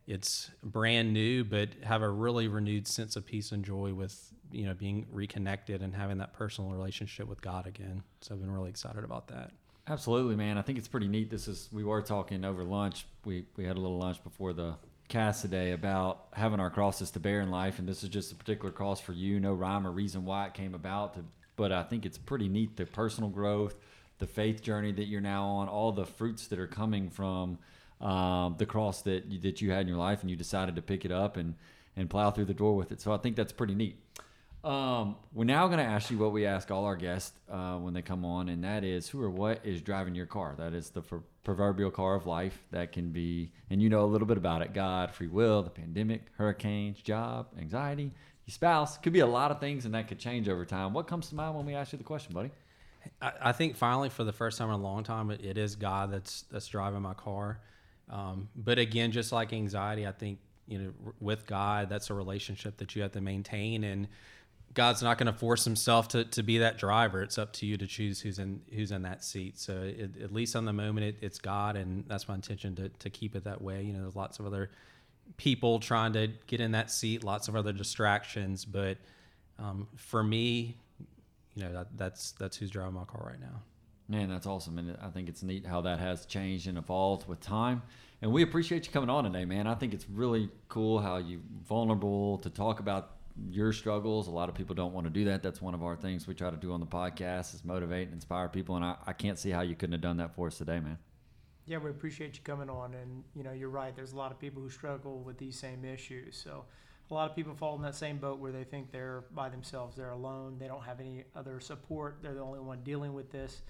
[0.07, 4.65] it's brand new, but have a really renewed sense of peace and joy with you
[4.65, 8.03] know being reconnected and having that personal relationship with God again.
[8.21, 9.51] So I've been really excited about that.
[9.87, 10.57] Absolutely, man.
[10.57, 11.31] I think it's pretty neat.
[11.31, 13.05] This is we were talking over lunch.
[13.25, 14.75] We we had a little lunch before the
[15.09, 18.35] cast today about having our crosses to bear in life, and this is just a
[18.35, 19.39] particular cross for you.
[19.39, 21.25] No rhyme or reason why it came about, to,
[21.59, 23.77] but I think it's pretty neat the personal growth,
[24.19, 27.57] the faith journey that you're now on, all the fruits that are coming from
[27.99, 30.81] um, the cross that you, that you had in your life, and you decided to
[30.81, 31.55] pick it up and
[31.97, 33.01] and plow through the door with it.
[33.01, 33.97] So I think that's pretty neat.
[34.63, 37.93] Um, we're now going to ask you what we ask all our guests uh, when
[37.93, 40.55] they come on, and that is who or what is driving your car.
[40.57, 42.63] That is the pr- proverbial car of life.
[42.71, 45.69] That can be, and you know a little bit about it God, free will, the
[45.69, 48.13] pandemic, hurricanes, job, anxiety,
[48.49, 48.97] your spouse.
[48.97, 50.93] Could be a lot of things, and that could change over time.
[50.93, 52.51] What comes to mind when we ask you the question, buddy?
[53.21, 55.75] I, I think finally, for the first time in a long time, it, it is
[55.75, 57.59] God that's that's driving my car.
[58.09, 62.77] Um, but again, just like anxiety, I think you know with God, that's a relationship
[62.77, 64.07] that you have to maintain and
[64.73, 67.23] God's not going to force himself to, to be that driver.
[67.23, 69.57] It's up to you to choose who's in who's in that seat.
[69.57, 72.89] So it, at least on the moment, it, it's God, and that's my intention to,
[72.89, 73.81] to keep it that way.
[73.81, 74.69] You know, there's lots of other
[75.37, 78.97] people trying to get in that seat, lots of other distractions, but
[79.57, 80.77] um, for me,
[81.55, 83.61] you know, that, that's that's who's driving my car right now.
[84.07, 87.39] Man, that's awesome, and I think it's neat how that has changed and evolved with
[87.41, 87.83] time.
[88.21, 89.67] And we appreciate you coming on today, man.
[89.67, 93.11] I think it's really cool how you vulnerable to talk about
[93.49, 94.27] your struggles.
[94.27, 95.41] A lot of people don't want to do that.
[95.41, 98.15] That's one of our things we try to do on the podcast is motivate and
[98.15, 98.75] inspire people.
[98.75, 100.97] And I, I can't see how you couldn't have done that for us today, man.
[101.69, 102.95] Yeah, we appreciate you coming on.
[102.95, 103.95] And, you know, you're right.
[103.95, 106.35] There's a lot of people who struggle with these same issues.
[106.35, 106.65] So
[107.11, 109.95] a lot of people fall in that same boat where they think they're by themselves.
[109.95, 110.57] They're alone.
[110.59, 112.17] They don't have any other support.
[112.23, 113.61] They're the only one dealing with this.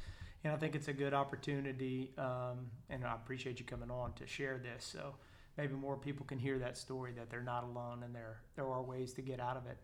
[0.46, 2.14] And I think it's a good opportunity.
[2.18, 4.86] Um, and I appreciate you coming on to share this.
[4.86, 5.16] So,
[5.58, 8.82] maybe more people can hear that story that they're not alone and there there are
[8.82, 9.78] ways to get out of it.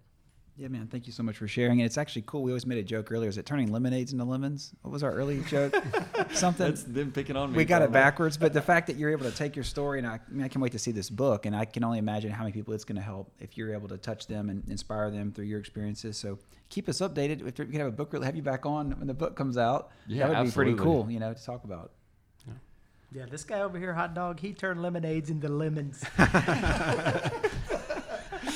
[0.57, 0.87] Yeah, man.
[0.87, 1.81] Thank you so much for sharing.
[1.81, 2.41] And it's actually cool.
[2.41, 3.27] We always made a joke earlier.
[3.29, 4.73] Is it turning lemonades into lemons?
[4.83, 5.75] What was our early joke?
[6.31, 6.67] Something.
[6.67, 7.57] That's them picking on me.
[7.57, 10.07] we got it backwards, but the fact that you're able to take your story, and
[10.07, 12.31] I, I mean, I can't wait to see this book, and I can only imagine
[12.31, 15.11] how many people it's going to help if you're able to touch them and inspire
[15.11, 16.15] them through your experiences.
[16.15, 16.39] So
[16.69, 17.45] keep us updated.
[17.45, 19.91] If we can have a book, have you back on when the book comes out.
[20.07, 21.91] Yeah, that would be pretty cool, you know, to talk about.
[23.11, 26.03] Yeah, this guy over here, hot dog, he turned lemonades into lemons.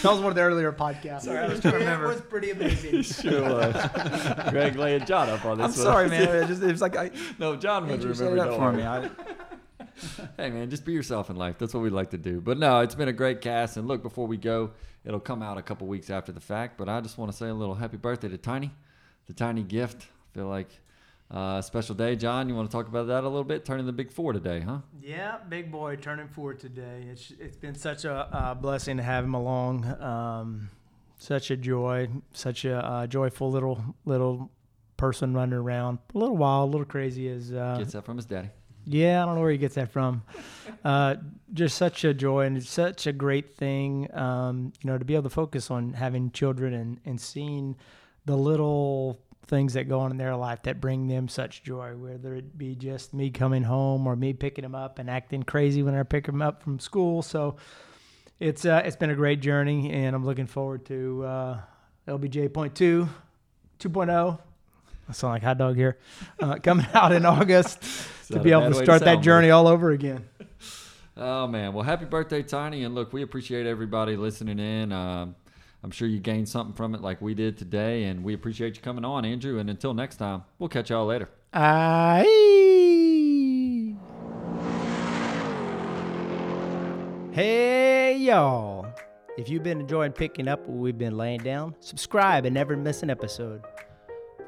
[0.01, 1.21] that was one of the earlier podcasts.
[1.23, 2.05] Sorry, I was trying to remember.
[2.05, 3.03] It was pretty amazing.
[3.03, 4.49] Sure was.
[4.51, 5.93] Greg laying John up on this I'm one.
[5.93, 6.23] sorry, man.
[6.43, 8.35] It, just, it was like I, no, John would Andrew remember.
[8.37, 8.83] it up don't for me.
[8.83, 9.09] I,
[10.37, 11.57] Hey man, just be yourself in life.
[11.57, 12.39] That's what we like to do.
[12.39, 13.75] But no, it's been a great cast.
[13.75, 14.71] And look, before we go,
[15.03, 16.77] it'll come out a couple weeks after the fact.
[16.77, 18.71] But I just want to say a little happy birthday to Tiny,
[19.27, 20.03] the Tiny gift.
[20.03, 20.69] I feel like
[21.32, 22.15] uh, special day.
[22.15, 23.65] John, you want to talk about that a little bit?
[23.65, 24.80] Turning the big four today, huh?
[25.01, 27.05] Yeah, big boy turning four today.
[27.09, 29.86] It's it's been such a uh, blessing to have him along.
[30.01, 30.69] Um,
[31.17, 34.49] such a joy, such a uh, joyful little little
[34.97, 35.99] person running around.
[36.15, 38.49] A little wild, a little crazy as uh, Gets that from his daddy.
[38.86, 40.23] Yeah, I don't know where he gets that from.
[40.84, 41.17] Uh,
[41.53, 45.13] just such a joy and it's such a great thing, um, you know, to be
[45.13, 47.75] able to focus on having children and, and seeing
[48.25, 49.19] the little
[49.49, 52.75] things that go on in their life that bring them such joy, whether it be
[52.75, 56.25] just me coming home or me picking them up and acting crazy when I pick
[56.25, 57.21] them up from school.
[57.21, 57.57] So
[58.39, 61.59] it's uh, it's been a great journey, and I'm looking forward to uh,
[62.07, 63.09] LBJ point two,
[65.09, 65.97] I sound like hot dog here.
[66.39, 67.81] Uh, coming out in August
[68.27, 70.29] to be able to way to start that journey all over again.
[71.21, 72.85] Oh man, well, happy birthday, Tiny!
[72.85, 74.93] And look, we appreciate everybody listening in.
[74.93, 75.35] Um,
[75.84, 78.82] I'm sure you gained something from it, like we did today, and we appreciate you
[78.82, 79.59] coming on, Andrew.
[79.59, 81.30] And until next time, we'll catch y'all later.
[81.53, 82.25] Aye.
[87.32, 88.88] Hey, y'all.
[89.38, 93.03] If you've been enjoying picking up what we've been laying down, subscribe and never miss
[93.03, 93.63] an episode.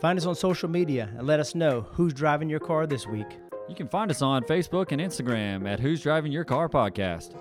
[0.02, 3.38] Find us on social media and let us know who's driving your car this week.
[3.70, 7.32] You can find us on Facebook and Instagram at Who's Driving Your Car Podcast.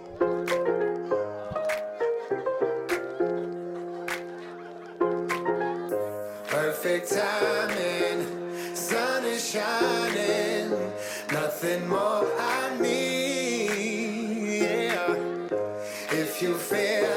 [6.90, 10.70] Perfect timing, sun is shining,
[11.30, 14.62] nothing more I need.
[14.62, 15.14] Yeah.
[16.10, 17.09] If you feel